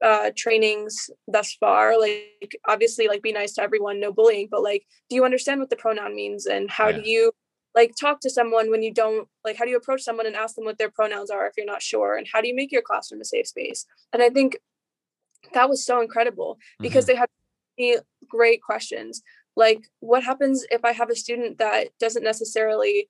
[0.03, 1.99] uh trainings thus far.
[1.99, 5.69] Like obviously like be nice to everyone, no bullying, but like do you understand what
[5.69, 6.97] the pronoun means and how Yeah.
[6.97, 7.32] do you
[7.74, 10.55] like talk to someone when you don't like how do you approach someone and ask
[10.55, 12.82] them what their pronouns are if you're not sure and how do you make your
[12.82, 14.57] classroom a safe space and i think
[15.53, 17.07] that was so incredible because Mhm.
[17.07, 17.30] they had
[17.82, 19.21] many great questions.
[19.55, 23.09] Like what happens if i have a student that doesn't necessarily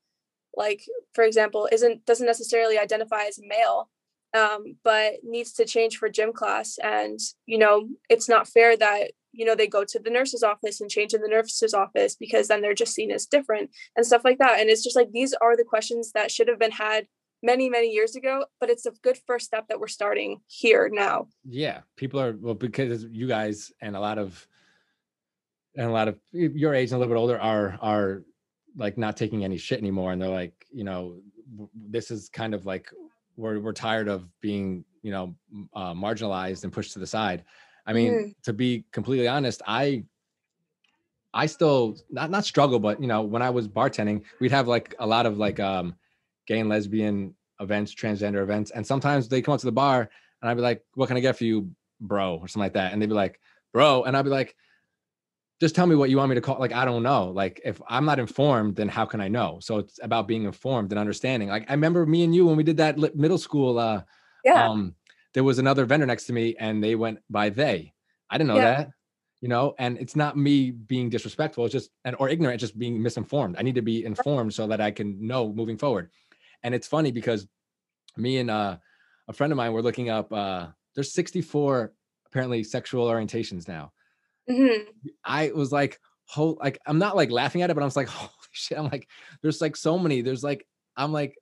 [0.57, 0.82] like
[1.13, 3.89] for example isn't doesn't necessarily identify as male
[4.34, 9.11] um, but needs to change for gym class and you know it's not fair that
[9.34, 12.47] you know they go to the nurse's office and change in the nurse's office because
[12.47, 14.59] then they're just seen as different and stuff like that.
[14.59, 17.07] And it's just like these are the questions that should have been had
[17.43, 21.28] many many years ago but it's a good first step that we're starting here now.
[21.47, 24.47] Yeah people are well because you guys and a lot of
[25.76, 28.24] and a lot of your age and a little bit older are are
[28.76, 31.17] like not taking any shit anymore and they're like you know
[31.76, 32.89] this is kind of like
[33.38, 35.36] we're we're tired of being you know
[35.74, 37.43] uh, marginalized and pushed to the side
[37.86, 38.43] i mean mm.
[38.43, 40.03] to be completely honest i
[41.34, 44.95] i still not not struggle but you know when i was bartending we'd have like
[44.99, 45.95] a lot of like um
[46.47, 50.09] gay and lesbian events transgender events and sometimes they come up to the bar
[50.41, 51.69] and i'd be like what can i get for you
[51.99, 53.39] bro or something like that and they'd be like
[53.74, 54.55] bro and i'd be like
[55.62, 57.30] just tell me what you want me to call like i don't know.
[57.30, 59.59] Like if i'm not informed then how can i know?
[59.62, 61.49] So it's about being informed and understanding.
[61.49, 64.01] Like i remember me and you when we did that middle school uh
[64.43, 64.68] yeah.
[64.68, 64.95] um
[65.34, 67.93] there was another vendor next to me and they went by they.
[68.30, 68.76] I didn't know yeah.
[68.76, 68.89] that
[69.39, 69.74] you know?
[69.80, 73.55] And it's not me being disrespectful it's just and or ignorant just being misinformed.
[73.57, 76.09] I need to be informed so that i can know moving forward.
[76.64, 77.47] And it's funny because
[78.18, 78.78] me and uh
[79.28, 81.93] a friend of mine were looking up uh there's 64
[82.26, 83.91] apparently sexual orientations now
[84.49, 84.83] Mm-hmm.
[85.23, 88.07] I was like, whole like I'm not like laughing at it, but I was like,
[88.09, 88.77] holy shit.
[88.77, 89.07] I'm like,
[89.41, 90.21] there's like so many.
[90.21, 90.65] There's like,
[90.95, 91.35] I'm like,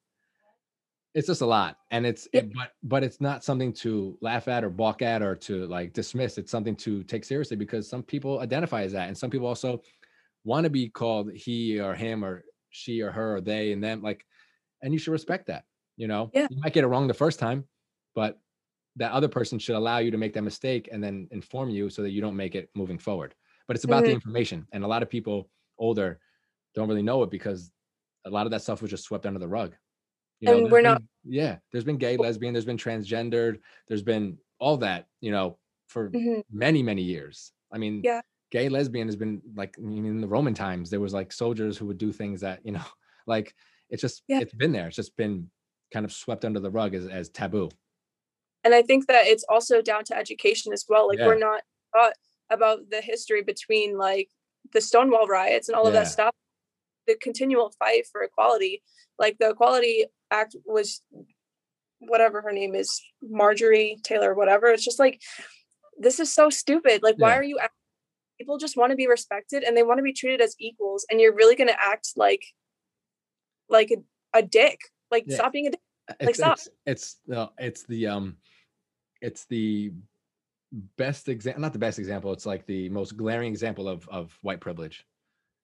[1.14, 1.78] it's just a lot.
[1.92, 5.36] And it's it, but but it's not something to laugh at or balk at or
[5.36, 6.38] to like dismiss.
[6.38, 9.08] It's something to take seriously because some people identify as that.
[9.08, 9.82] And some people also
[10.44, 14.02] want to be called he or him or she or her or they and them.
[14.02, 14.26] Like,
[14.82, 15.64] and you should respect that.
[15.98, 16.48] You know, yeah.
[16.50, 17.66] you might get it wrong the first time,
[18.16, 18.40] but
[19.00, 22.02] that other person should allow you to make that mistake and then inform you so
[22.04, 23.34] that you don't make it moving forward.
[23.66, 24.08] But it's about mm-hmm.
[24.08, 24.68] the information.
[24.74, 26.20] And a lot of people older
[26.76, 27.72] don't really know it because
[28.26, 29.74] a lot of that stuff was just swept under the rug.
[30.42, 34.02] You know, and we're been, not yeah, there's been gay, lesbian, there's been transgendered, there's
[34.02, 36.42] been all that, you know, for mm-hmm.
[36.52, 37.52] many, many years.
[37.74, 38.22] I mean, yeah,
[38.52, 41.78] gay, lesbian has been like I mean, in the Roman times, there was like soldiers
[41.78, 42.86] who would do things that, you know,
[43.28, 43.54] like
[43.90, 44.40] it's just yeah.
[44.40, 44.88] it's been there.
[44.88, 45.50] It's just been
[45.94, 47.70] kind of swept under the rug as, as taboo
[48.64, 51.28] and i think that it's also down to education as well like yeah.
[51.28, 51.62] we're not
[51.96, 52.14] taught
[52.50, 54.30] about the history between like
[54.74, 56.34] the stonewall riots and all of that stuff
[57.08, 58.82] the continual fight for equality
[59.18, 61.02] like the equality act was
[62.00, 65.22] whatever her name is marjorie taylor whatever it's just like
[65.98, 67.26] this is so stupid like yeah.
[67.26, 67.58] why are you
[68.40, 71.20] people just want to be respected and they want to be treated as equals and
[71.20, 72.44] you're really going to act like
[73.70, 74.80] like a, a dick
[75.12, 75.36] like yeah.
[75.36, 75.80] stop being a dick
[76.22, 78.38] like it's, stop it's, it's no it's the um
[79.22, 79.92] it's the
[80.98, 84.60] best example not the best example it's like the most glaring example of of white
[84.60, 85.06] privilege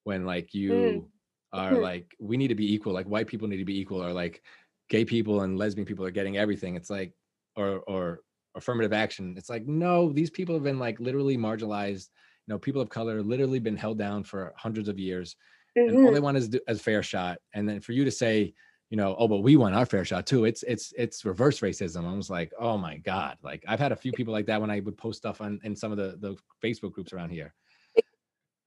[0.04, 1.06] when like you mm.
[1.54, 1.82] are mm-hmm.
[1.82, 4.42] like we need to be equal like white people need to be equal or like
[4.90, 7.14] gay people and lesbian people are getting everything it's like
[7.56, 8.22] or or
[8.56, 12.10] affirmative action it's like no these people have been like literally marginalized
[12.48, 15.36] you know people of color literally been held down for hundreds of years
[15.78, 15.90] mm-hmm.
[15.90, 16.24] and all they mm-hmm.
[16.24, 18.54] want is a fair shot and then for you to say
[18.90, 20.46] you know, oh, but we want our fair shot too.
[20.46, 22.08] It's it's it's reverse racism.
[22.08, 24.70] I was like, oh my god, like I've had a few people like that when
[24.70, 27.54] I would post stuff on in some of the the Facebook groups around here.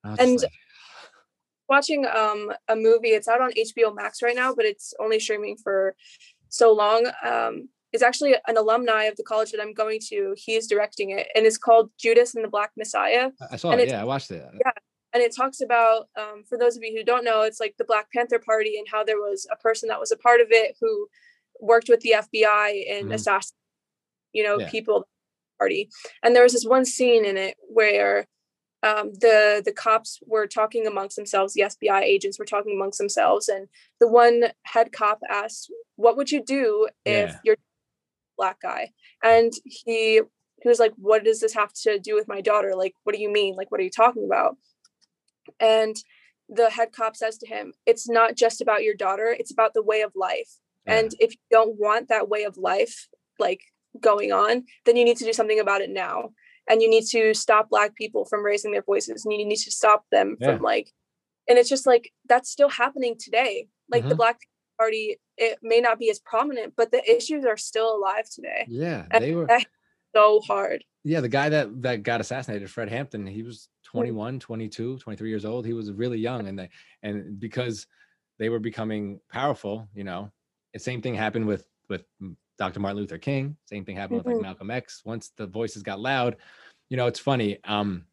[0.04, 0.50] And like,
[1.68, 5.56] watching um a movie, it's out on HBO Max right now, but it's only streaming
[5.56, 5.94] for
[6.48, 7.10] so long.
[7.24, 10.34] Um, is actually an alumni of the college that I'm going to.
[10.36, 13.30] He's directing it, and it's called Judas and the Black Messiah.
[13.50, 13.88] I saw and it.
[13.88, 14.44] Yeah, I watched it.
[14.52, 14.72] Yeah,
[15.14, 17.84] and it talks about um, for those of you who don't know it's like the
[17.84, 20.76] black panther party and how there was a person that was a part of it
[20.80, 21.08] who
[21.60, 23.12] worked with the fbi and mm-hmm.
[23.12, 23.56] assassin
[24.32, 24.70] you know yeah.
[24.70, 25.06] people
[25.58, 25.88] party
[26.22, 28.26] and there was this one scene in it where
[28.84, 33.48] um, the the cops were talking amongst themselves the fbi agents were talking amongst themselves
[33.48, 33.66] and
[33.98, 37.38] the one head cop asked what would you do if yeah.
[37.42, 37.56] you're
[38.36, 38.90] black guy
[39.24, 40.22] and he
[40.62, 43.20] he was like what does this have to do with my daughter like what do
[43.20, 44.56] you mean like what are you talking about
[45.60, 45.96] and
[46.48, 49.82] the head cop says to him, It's not just about your daughter, it's about the
[49.82, 50.50] way of life.
[50.86, 50.98] Yeah.
[50.98, 53.08] And if you don't want that way of life,
[53.38, 53.60] like
[54.00, 56.30] going on, then you need to do something about it now.
[56.70, 59.70] And you need to stop Black people from raising their voices and you need to
[59.70, 60.52] stop them yeah.
[60.52, 60.92] from like,
[61.48, 63.68] and it's just like that's still happening today.
[63.90, 64.10] Like mm-hmm.
[64.10, 64.40] the Black
[64.78, 68.66] Party, it may not be as prominent, but the issues are still alive today.
[68.68, 69.48] Yeah, they were
[70.14, 70.84] so hard.
[71.04, 75.44] Yeah, the guy that that got assassinated, Fred Hampton, he was 21 22 23 years
[75.46, 76.68] old he was really young and they
[77.02, 77.86] and because
[78.38, 80.30] they were becoming powerful you know
[80.74, 82.04] the same thing happened with with
[82.58, 84.28] dr martin luther king same thing happened mm-hmm.
[84.28, 84.50] with like mm-hmm.
[84.50, 86.36] malcolm x once the voices got loud
[86.90, 88.04] you know it's funny um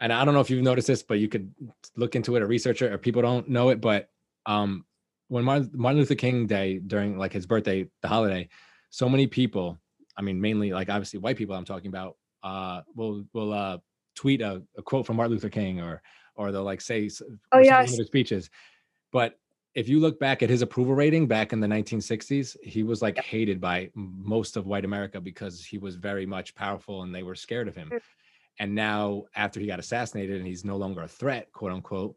[0.00, 1.52] and i don't know if you've noticed this but you could
[1.96, 4.08] look into it or research it or people don't know it but
[4.46, 4.84] um
[5.28, 8.48] when martin, martin luther king day during like his birthday the holiday
[8.90, 9.76] so many people
[10.16, 13.78] i mean mainly like obviously white people i'm talking about uh will will uh
[14.16, 16.02] tweet a, a quote from Martin Luther King or
[16.34, 17.08] or they'll like say
[17.52, 18.50] oh yeah his speeches.
[19.12, 19.38] But
[19.74, 23.18] if you look back at his approval rating back in the 1960s, he was like
[23.18, 27.34] hated by most of white America because he was very much powerful and they were
[27.34, 27.90] scared of him.
[27.90, 28.00] Mm.
[28.58, 32.16] and now after he got assassinated and he's no longer a threat, quote unquote,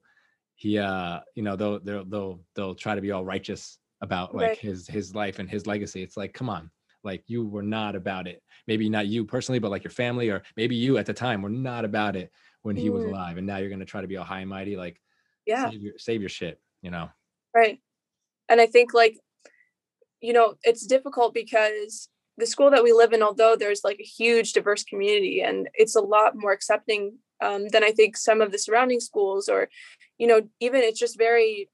[0.55, 4.47] he uh you know they'll they'll they'll they'll try to be all righteous about like
[4.49, 4.57] Right.
[4.57, 6.01] his his life and his legacy.
[6.01, 6.71] It's like, come on,
[7.03, 8.41] like you were not about it.
[8.67, 11.49] Maybe not you personally, but like your family or maybe you at the time were
[11.49, 12.31] not about it
[12.61, 13.07] when he was Mm.
[13.07, 14.99] alive, and now you're gonna try to be all high and mighty, like
[15.45, 15.69] Yeah.
[15.69, 17.09] save your save your shit, you know?
[17.53, 17.79] Right.
[18.49, 19.17] And I think like,
[20.21, 24.03] you know, it's difficult because the school that we live in, although there's like a
[24.03, 28.51] huge diverse community and it's a lot more accepting um, than I think some of
[28.51, 29.69] the surrounding schools or,
[30.17, 31.69] you know, even it's just very,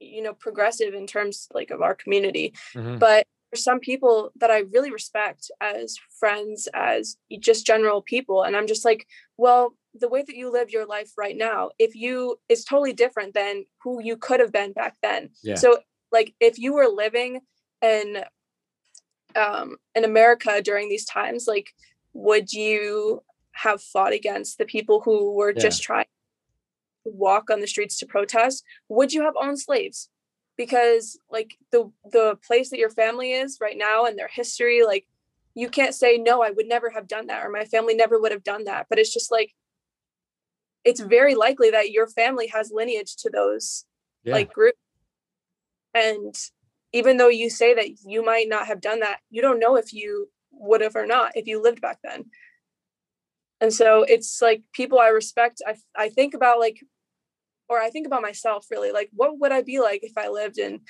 [0.00, 2.54] you know, progressive in terms like of our community.
[2.74, 2.98] Mhm.
[2.98, 8.42] But some people that I really respect as friends, as just general people.
[8.42, 9.06] And I'm just like,
[9.36, 13.34] well, the way that you live your life right now, if you is totally different
[13.34, 15.30] than who you could have been back then.
[15.42, 15.54] Yeah.
[15.54, 15.78] So
[16.12, 17.40] like if you were living
[17.82, 18.18] in
[19.36, 21.70] um in America during these times, like
[22.12, 23.22] would you
[23.52, 25.62] have fought against the people who were Yeah.
[25.62, 26.04] just trying
[27.04, 28.62] to walk on the streets to protest?
[28.88, 30.10] Would you have owned slaves?
[30.58, 35.06] Because like the the place that your family is right now and their history, like
[35.54, 38.32] you can't say no, I would never have done that or my family never would
[38.32, 38.86] have done that.
[38.90, 39.54] But it's just like
[40.84, 41.08] it's hmm.
[41.08, 43.86] very likely that your family has lineage to those
[44.24, 44.34] Yeah.
[44.34, 44.78] like groups.
[45.94, 46.34] And
[46.92, 49.92] even though you say that you might not have done that, you don't know if
[49.92, 52.30] you would have or not if you lived back then.
[53.60, 56.80] And so it's like people I respect, I I think about like
[57.68, 60.58] or I think about myself really, like what would I be like if I lived
[60.58, 60.80] in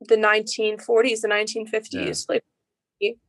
[0.00, 2.44] the 1940s, the 1950s, like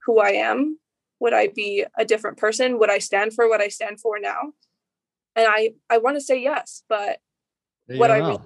[0.06, 0.78] who I am?
[1.20, 2.80] Would I be a different person?
[2.80, 4.54] Would I stand for what I stand for now?
[5.36, 7.20] And I I want to say yes, but
[7.88, 8.40] You what I really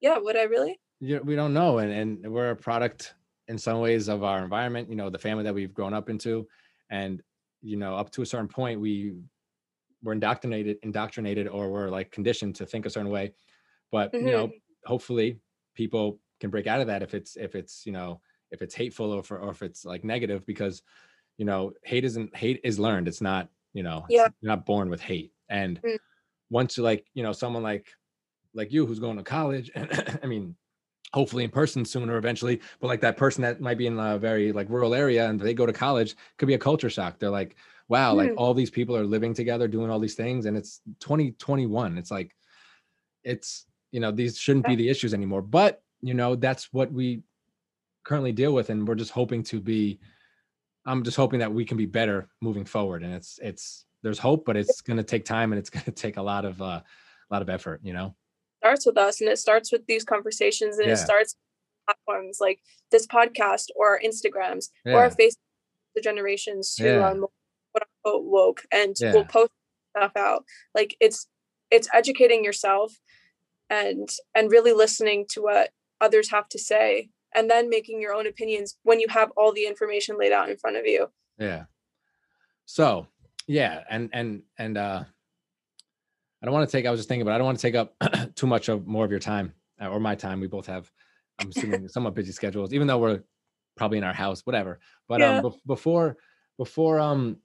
[0.00, 0.78] yeah, would I really?
[1.00, 3.14] you we don't know and and we're a product
[3.48, 6.46] in some ways of our environment you know the family that we've grown up into
[6.90, 7.20] and
[7.60, 9.14] you know up to a certain point we
[10.02, 13.32] were indoctrinated indoctrinated or we're like conditioned to think a certain way.
[13.90, 14.50] But you know
[14.84, 15.40] hopefully
[15.74, 18.20] people can break out of that if it's if it's you know
[18.50, 20.82] if it's hateful or, for, or if it's like negative because
[21.38, 23.08] you know hate isn't hate is learned.
[23.08, 24.28] It's not you know Yeah.
[24.40, 25.32] you're not born with hate.
[25.48, 25.98] And Mm.
[26.50, 27.88] once you like you know someone like
[28.54, 29.88] like you who's going to college and
[30.22, 30.54] i mean
[31.14, 34.18] hopefully in person sooner or eventually but like that person that might be in a
[34.18, 37.18] very like rural area and they go to college could be a culture shock.
[37.18, 37.56] They're like
[37.92, 38.38] wow like Mm.
[38.38, 42.30] all these people are living together doing all these things and it's 2021 it's like
[43.22, 47.22] it's you know these shouldn't be the issues anymore but you know that's what we
[48.04, 50.00] currently deal with and we're just hoping to be
[50.86, 54.44] i'm just hoping that we can be better moving forward and it's it's there's hope
[54.46, 56.80] but it's going to take time and it's going to take a lot of uh,
[57.30, 58.08] a lot of effort you know
[58.62, 60.94] starts with us and it starts with these conversations and Yeah.
[60.94, 62.58] it starts with platforms like
[62.90, 65.36] this podcast or our Instagrams or yeah our Facebook
[65.94, 67.00] the generations who Yeah.
[67.06, 67.41] are more quote
[68.04, 69.12] unquote woke and Yeah.
[69.12, 69.50] will post
[69.96, 70.44] stuff out.
[70.74, 71.26] Like it's
[71.70, 72.92] it's educating yourself
[73.70, 75.70] and and really listening to what
[76.00, 79.66] others have to say and then making your own opinions when you have all the
[79.66, 81.08] information laid out in front of you.
[81.38, 81.64] yeah
[82.66, 83.06] so
[83.46, 85.02] yeah and and and uh
[86.42, 87.74] i don't want to take i was just thinking but i don't want to take
[87.74, 87.94] up
[88.34, 90.90] too much of more of your time uh, or my time we both have
[91.38, 93.22] i'm assuming somewhat busy schedules even though we're
[93.76, 95.28] probably in our house whatever but Yeah.
[95.30, 96.16] um bef- before
[96.58, 97.38] before um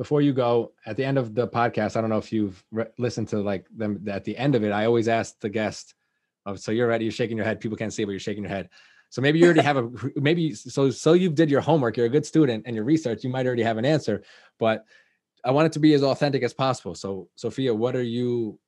[0.00, 2.86] before you go at the end of the podcast i don't know if you've re-
[2.96, 5.94] listened to like them at the end of it i always ask the guest
[6.46, 7.04] oh, so you're ready?
[7.04, 7.60] You're shaking your head.
[7.60, 8.68] People can't see but you're shaking your head.
[9.10, 12.10] So maybe you already have a maybe so so you did your homework you're a
[12.10, 14.22] good student and your research you might already have an answer
[14.58, 14.84] but
[15.44, 16.94] i want it to be as authentic as possible.
[16.94, 18.58] So sophia what are you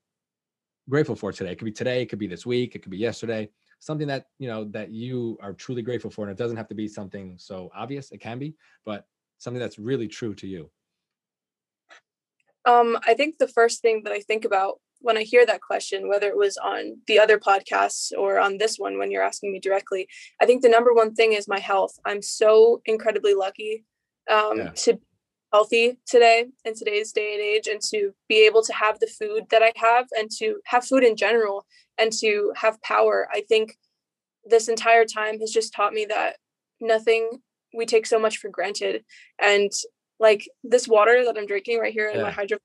[0.88, 1.52] grateful for today?
[1.52, 3.48] It could be today it could be this week it could be yesterday
[3.78, 6.74] something that you know that you are truly grateful for and it doesn't have to
[6.74, 8.54] be something so obvious it can be
[8.84, 9.06] but
[9.38, 10.70] something that's really true to you
[12.64, 16.08] Um, I think the first thing that I think about when I hear that question,
[16.08, 19.58] whether it was on the other podcasts or on this one when you're asking me
[19.58, 20.06] directly,
[20.40, 21.98] I think the number one thing is my health.
[22.04, 23.84] I'm so incredibly lucky
[24.30, 24.70] um, Yeah.
[24.70, 25.00] to be
[25.52, 29.44] healthy today in today's day and age and to be able to have the food
[29.50, 31.66] that I have and to have food in general
[31.98, 33.28] and to have power.
[33.30, 33.76] I think
[34.44, 36.36] this entire time has just taught me that
[36.80, 37.42] nothing
[37.74, 39.04] we take so much for granted
[39.40, 39.70] and
[40.22, 42.34] like this water that I'm drinking right here in my Yeah.
[42.34, 42.58] hydro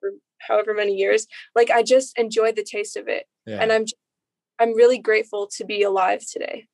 [0.00, 3.26] for however many years, like I just enjoy the taste of it.
[3.44, 3.84] yeah And I'm
[4.60, 6.66] I'm really grateful to be alive today.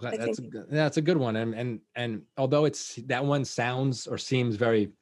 [0.00, 4.06] That's a, good- that's a good one and and and although it's that one sounds
[4.06, 4.92] or seems very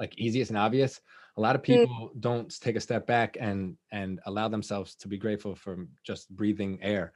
[0.00, 1.00] like easiest and obvious
[1.36, 1.70] a lot of Mm.
[1.72, 6.30] people don't take a step back and and allow themselves to be grateful for just
[6.40, 7.12] breathing air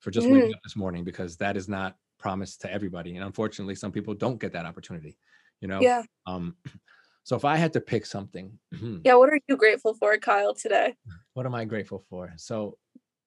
[0.00, 0.32] for just Mm.
[0.34, 4.14] waking up this morning because that is not promised to everybody and unfortunately some people
[4.14, 5.12] don't get that opportunity
[5.60, 6.02] you know Yeah.
[6.26, 6.56] um
[7.26, 8.58] So if I had to pick something,
[9.04, 10.94] yeah, what are you grateful for, Kyle, today?
[11.32, 12.34] What am I grateful for?
[12.36, 12.76] So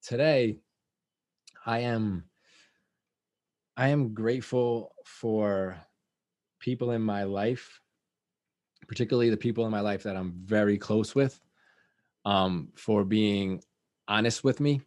[0.02, 0.60] today
[1.66, 2.24] I am
[3.76, 5.76] I am grateful for
[6.60, 7.80] people in my life,
[8.86, 11.34] particularly the people in my life that I'm very close with,
[12.24, 13.60] um, for being
[14.06, 14.80] honest with me,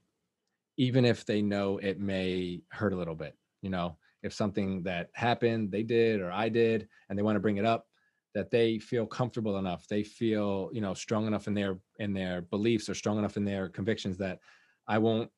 [0.77, 3.35] even if they know it may hurt a little bit.
[3.61, 7.41] You know, if something that happened, they did or I did, and they want to
[7.41, 7.88] bring it up,
[8.34, 12.41] that they feel comfortable enough, they feel, you know, strong enough in their in their
[12.41, 14.39] beliefs or strong enough in their convictions that
[14.88, 15.30] I won't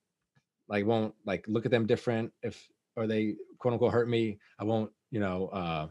[0.68, 4.38] like won't like look at them different if or they quote unquote hurt me.
[4.60, 5.88] I won't, you know, uh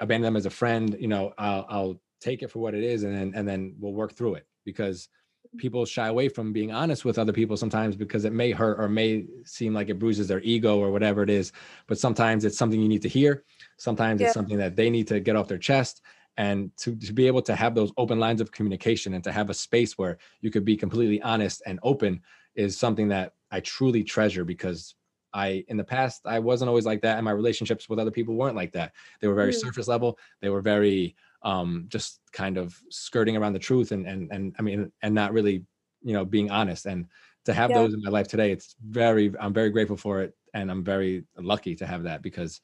[0.00, 0.96] abandon them as a friend.
[0.98, 3.92] You know, I'll I'll take it for what it is and then and then we'll
[3.92, 5.08] work through it because
[5.56, 8.88] people shy away from being honest with other people sometimes because it may hurt or
[8.88, 11.52] may seem like it bruises their ego or whatever it is
[11.86, 13.44] but sometimes it's something you need to hear
[13.76, 14.26] sometimes yeah.
[14.26, 16.02] it's something that they need to get off their chest
[16.36, 19.48] and to, to be able to have those open lines of communication and to have
[19.48, 22.20] a space where you could be completely honest and open
[22.54, 24.94] is something that i truly treasure because
[25.32, 28.34] i in the past i wasn't always like that and my relationships with other people
[28.34, 29.60] weren't like that they were very mm.
[29.60, 31.14] surface level they were very
[31.46, 35.32] um, just kind of skirting around the truth and and and I mean and not
[35.32, 35.64] really
[36.02, 37.06] you know being honest and
[37.44, 37.78] to have yeah.
[37.78, 41.24] those in my life today it's very I'm very grateful for it and I'm very
[41.38, 42.60] lucky to have that because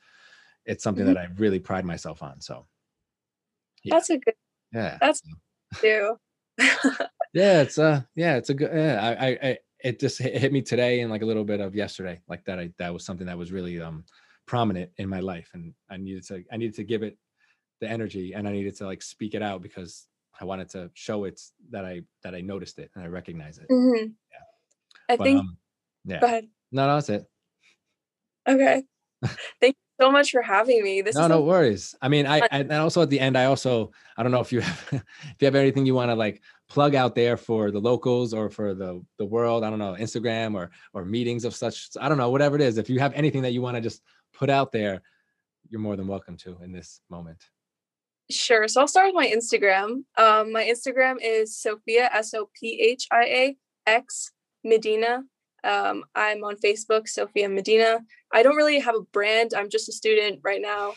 [0.67, 1.15] it's something mm-hmm.
[1.15, 2.67] that I really pride myself on so
[3.85, 3.95] yeah.
[3.95, 4.35] that's a good
[4.73, 5.23] yeah that's
[5.77, 6.17] too
[6.59, 7.07] yeah
[7.63, 11.03] it's uh yeah it's a good yeah I, I, I it just hit me today
[11.03, 13.53] and like a little bit of yesterday like that I that was something that was
[13.53, 14.05] really um
[14.47, 17.17] prominent in my life and I needed to I needed to give it
[17.83, 20.07] the energy and I needed to like speak it out because
[20.41, 21.41] I wanted to show it
[21.71, 23.69] that I that I noticed it and I recognize it.
[23.69, 24.07] Mm-hmm.
[24.07, 25.13] Yeah.
[25.13, 25.59] I but, think um,
[26.05, 26.21] yeah.
[26.21, 26.47] Go ahead.
[26.71, 27.27] No, no, that's it.
[28.49, 28.85] Okay.
[29.61, 31.03] Thank you so much for having me.
[31.03, 31.95] This is no, no worries.
[32.01, 34.53] I mean, I, I and also at the end, I also I don't know if
[34.53, 37.81] you have if you have anything you want to like plug out there for the
[37.81, 39.65] locals or for the the world.
[39.65, 41.91] I don't know, Instagram or or meetings of such.
[42.01, 42.79] I don't know, whatever it is.
[42.79, 44.03] If you have anything that you want to just
[44.33, 45.03] put out there,
[45.69, 47.39] you're more than welcome to in this moment.
[48.31, 48.67] Sure.
[48.69, 50.05] So I'll start with my Instagram.
[50.17, 54.31] Um, my Instagram is Sophia S O P H I A X
[54.65, 55.23] Medina.
[55.65, 58.01] Um, I'm on Facebook, Sophia Medina.
[58.33, 59.53] I don't really have a brand.
[59.57, 60.95] I'm just a student right now.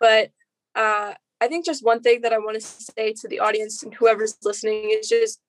[0.00, 0.30] But
[0.74, 3.94] uh, I think just one thing that I want to say to the audience and
[3.94, 5.40] whoever's listening is just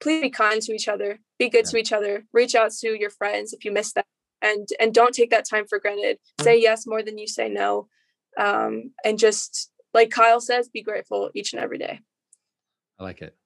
[0.00, 1.70] please be kind to each other, be good yeah.
[1.70, 4.04] to each other, reach out to your friends if you miss them,
[4.42, 6.18] and and don't take that time for granted.
[6.40, 7.88] Say yes more than you say no
[8.36, 12.00] um, and just like Kyle says, be grateful each and every day.
[12.98, 13.36] I like it.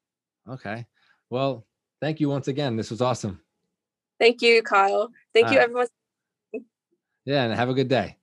[0.48, 0.86] Okay.
[1.28, 1.66] Well,
[2.00, 2.76] thank you once again.
[2.76, 3.40] This was awesome.
[4.18, 5.10] Thank you, Kyle.
[5.32, 5.64] Thank All you, right.
[5.64, 5.86] everyone.
[7.24, 8.16] Yeah, and have a good day.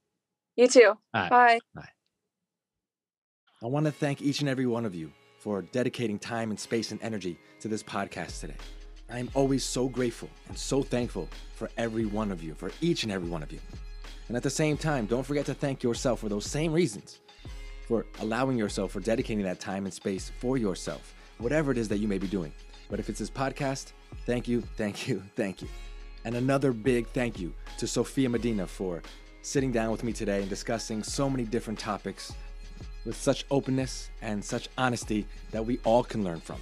[0.55, 0.93] You too.
[1.13, 1.29] Right.
[1.29, 1.59] Bye.
[1.75, 1.89] Bye.
[3.63, 6.91] I want to thank each and every one of you for dedicating time and space
[6.91, 8.57] and energy to this podcast today.
[9.09, 13.03] I am always so grateful and so thankful for every one of you, for each
[13.03, 13.59] and every one of you.
[14.27, 17.19] And at the same time, don't forget to thank yourself for those same reasons,
[17.87, 21.99] for allowing yourself, for dedicating that time and space for yourself, whatever it is that
[21.99, 22.51] you may be doing.
[22.89, 23.93] But if it's this podcast,
[24.25, 25.67] thank you, thank you, thank you.
[26.25, 29.01] And another big thank you to Sophia Medina for
[29.41, 32.33] sitting down with me today and discussing so many different topics
[33.05, 36.57] with such openness and such honesty that we all can learn from.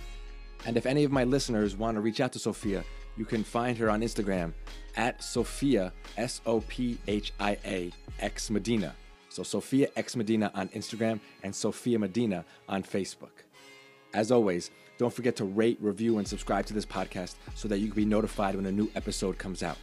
[0.67, 2.83] And if any of my listeners want to reach out to Sophia,
[3.17, 4.53] you can find her on Instagram
[4.95, 8.95] at Sophia, S O P H I A X Medina.
[9.29, 13.43] So Sophia X Medina on Instagram and Sophia Medina on Facebook.
[14.13, 17.87] As always, don't forget to rate, review, and subscribe to this podcast so that you
[17.87, 19.77] can be notified when a new episode comes out.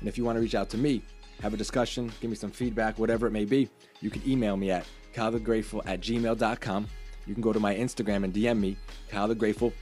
[0.00, 1.02] And if you want to reach out to me,
[1.42, 3.68] have a discussion, give me some feedback, whatever it may be,
[4.00, 6.86] you can email me at kylethegrateful at gmail.com.
[7.26, 8.76] You can go to my Instagram and DM me,
[9.08, 9.72] Kyle the Grateful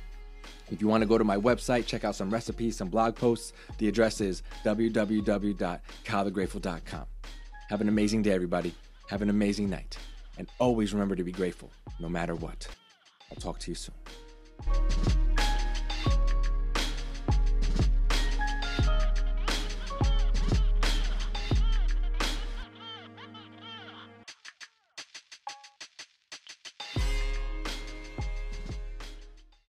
[0.71, 3.53] if you want to go to my website, check out some recipes, some blog posts,
[3.79, 7.05] the address is www.kylethegrateful.com.
[7.69, 8.73] Have an amazing day, everybody.
[9.09, 9.97] Have an amazing night.
[10.39, 11.71] And always remember to be grateful,
[12.01, 12.67] no matter what.
[13.31, 13.95] I'll talk to you soon.